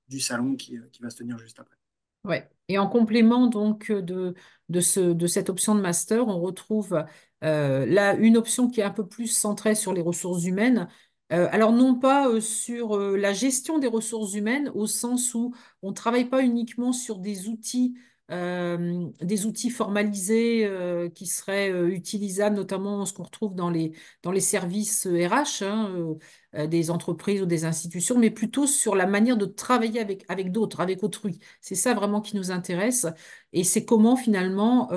[0.09, 1.77] du salon qui, qui va se tenir juste après.
[2.25, 2.49] Ouais.
[2.69, 4.35] Et en complément donc de,
[4.69, 7.05] de, ce, de cette option de master, on retrouve
[7.41, 10.89] là une option qui est un peu plus centrée sur les ressources humaines.
[11.33, 15.95] Euh, alors non pas sur la gestion des ressources humaines au sens où on ne
[15.95, 17.95] travaille pas uniquement sur des outils,
[18.29, 20.69] des outils formalisés
[21.15, 23.93] qui seraient utilisables, notamment ce qu'on retrouve dans les,
[24.41, 26.17] services RH, hein,
[26.57, 30.81] euh, des entreprises ou des institutions, mais plutôt sur la manière de travailler avec d'autres,
[30.81, 31.39] avec autrui.
[31.61, 33.07] C'est ça vraiment qui nous intéresse.
[33.53, 34.91] Et c'est comment finalement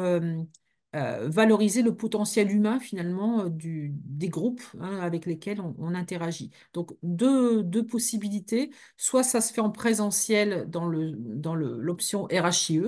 [0.96, 6.50] euh, valoriser le potentiel humain finalement euh, du, des groupes hein, avec lesquels on, interagit.
[6.74, 8.72] Donc deux, deux possibilités.
[8.98, 12.82] Soit ça se fait en présentiel dans le, dans le, l'option RHIE,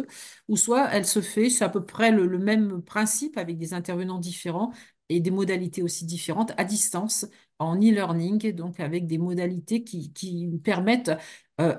[0.47, 3.73] ou soit elle se fait, c'est à peu près le, le même principe avec des
[3.75, 4.71] intervenants différents
[5.09, 7.27] et des modalités aussi différentes à distance
[7.59, 11.11] en e-learning, donc avec des modalités qui, qui permettent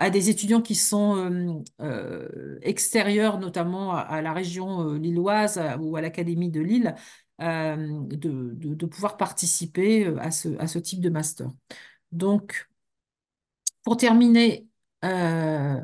[0.01, 5.97] à des étudiants qui sont euh, euh, extérieurs, notamment à, la région euh, lilloise ou
[5.97, 6.95] à l'Académie de Lille,
[7.41, 7.77] euh,
[8.09, 11.51] de, de- pouvoir participer euh, à ce, à ce type de master.
[12.13, 12.69] Donc,
[13.83, 14.67] pour terminer,
[15.05, 15.81] euh,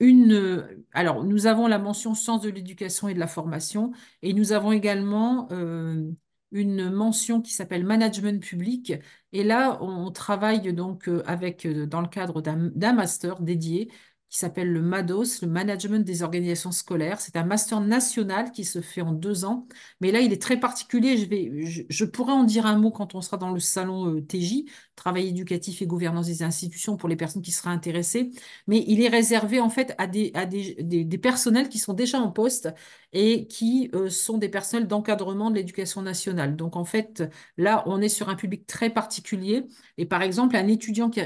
[0.00, 3.92] une, alors, nous avons la mention sciences de l'éducation et de la formation
[4.22, 6.10] et nous avons également euh,
[6.50, 8.94] une mention qui s'appelle management public.
[9.32, 13.90] Et là, on travaille donc euh, avec, euh, dans le cadre d'un master dédié
[14.28, 17.20] qui s'appelle le MADOS, le Management des organisations scolaires.
[17.20, 19.66] C'est un master national qui se fait en deux ans.
[20.00, 21.16] Mais là, il est très particulier.
[21.16, 24.64] Je, vais, je, pourrais en dire un mot quand on sera dans le salon TJ,
[24.96, 28.30] Travail éducatif et gouvernance des institutions, pour les personnes qui seraient intéressées.
[28.66, 32.20] Mais il est réservé en fait à des, à des, des personnels qui sont déjà
[32.20, 32.68] en poste
[33.12, 36.56] et qui euh, sont des personnels d'encadrement de l'éducation nationale.
[36.56, 37.22] Donc en fait,
[37.56, 39.64] là, on est sur un public très particulier.
[39.96, 41.22] Et par exemple, un étudiant qui,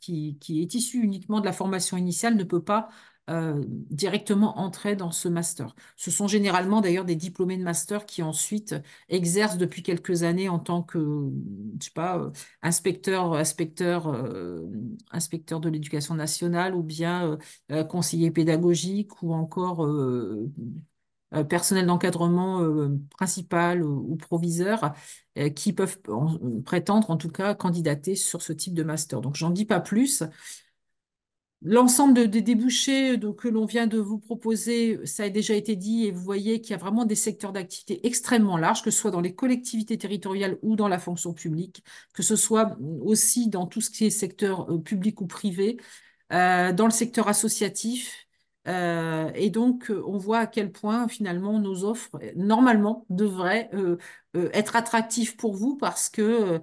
[0.00, 2.88] qui, qui, est issu uniquement de la formation initiale ne peut pas
[3.30, 5.74] euh, directement entrer dans ce master.
[5.96, 8.74] Ce sont généralement d'ailleurs des diplômés de master qui ensuite
[9.08, 10.98] exercent depuis quelques années en tant que,
[11.80, 12.30] je sais pas, euh,
[12.62, 14.08] inspecteur, inspecteur,
[15.10, 17.38] inspecteur de l'éducation nationale ou bien
[17.88, 19.84] conseiller pédagogique ou encore
[21.34, 24.94] euh, personnel d'encadrement euh, principal ou, proviseur
[25.38, 25.98] euh, qui peuvent
[26.64, 29.20] prétendre, en tout cas, candidater sur ce type de master.
[29.20, 30.22] Donc, j'en dis pas plus.
[31.66, 36.10] L'ensemble des débouchés que l'on vient de vous proposer, ça a déjà été dit, et
[36.10, 39.22] vous voyez qu'il y a vraiment des secteurs d'activité extrêmement larges, que ce soit dans
[39.22, 43.88] les collectivités territoriales ou dans la fonction publique, que ce soit aussi dans tout ce
[43.88, 45.78] qui est secteur public ou privé,
[46.30, 48.23] dans le secteur associatif,
[48.66, 53.98] euh, et donc, euh, on voit à quel point finalement nos offres, normalement, devraient euh,
[54.52, 56.60] être attractives pour vous parce que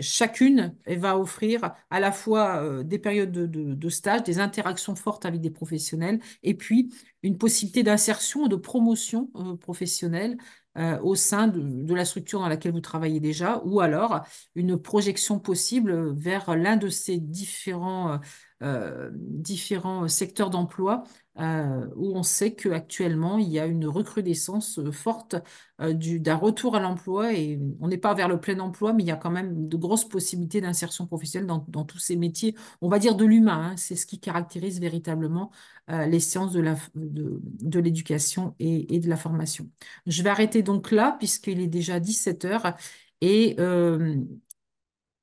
[0.00, 5.50] chacune va offrir à la fois des périodes de, stage, des interactions fortes avec des
[5.50, 9.26] professionnels et puis une possibilité d'insertion, de promotion
[9.60, 10.38] professionnelle
[10.76, 14.22] au sein de, la structure dans laquelle vous travaillez déjà, ou alors
[14.54, 18.18] une projection possible vers l'un de ces différents
[18.64, 21.02] euh, différents secteurs d'emploi
[21.40, 25.36] euh, où on sait qu'actuellement, il y a une recrudescence euh, forte
[25.78, 29.10] d'un retour à l'emploi et on n'est pas vers le plein emploi, mais il y
[29.10, 33.16] a quand même de grosses possibilités d'insertion professionnelle dans, tous ces métiers, on va dire
[33.16, 33.70] de l'humain.
[33.72, 33.76] Hein.
[33.76, 35.50] c'est ce qui caractérise véritablement
[35.88, 39.68] les sciences de l'éducation de, et, et, de la formation.
[40.06, 42.74] Je vais arrêter donc là, puisqu'il est déjà 17 heures.
[43.20, 43.56] Et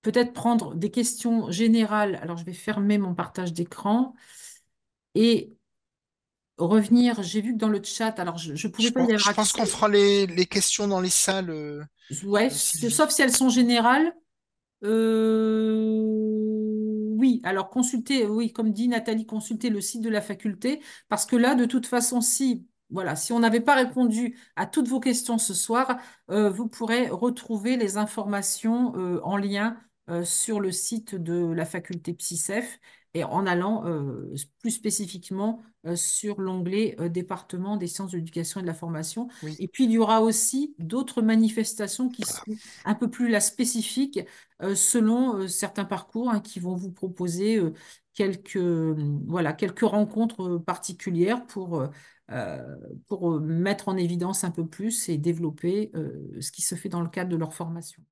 [0.02, 2.16] peut-être prendre des questions générales.
[2.22, 4.16] Alors, je vais fermer mon partage d'écran
[5.16, 5.56] et
[6.68, 7.22] revenir.
[7.24, 9.52] J'ai vu que dans le chat, alors je, ne pouvais pas y avoir Je pense
[9.54, 11.50] qu'on fera les, questions dans les salles.
[11.50, 11.84] Euh,
[12.24, 14.14] ouais, euh, sauf si elles sont générales.
[14.84, 15.94] Euh,
[17.18, 21.36] oui, alors consultez, oui, comme dit Nathalie, consultez le site de la faculté, parce que
[21.36, 25.38] là, de toute façon, si voilà, si on n'avait pas répondu à toutes vos questions
[25.38, 25.98] ce soir,
[26.28, 28.94] vous pourrez retrouver les informations
[29.24, 29.78] en lien
[30.12, 32.80] euh, sur le site de la faculté PsyCef
[33.14, 38.64] et en allant euh, plus spécifiquement euh, sur l'onglet département des sciences de l'éducation et
[38.64, 39.28] de la formation.
[39.60, 42.56] Et puis, il y aura aussi d'autres manifestations qui seront
[42.86, 44.20] un peu plus spécifiques
[44.76, 47.60] selon certains parcours hein, qui vont vous proposer
[48.14, 51.84] quelques, voilà, quelques rencontres particulières pour,
[53.08, 55.92] pour mettre en évidence un peu plus et développer
[56.40, 58.04] ce qui se fait dans le cadre de leur formation.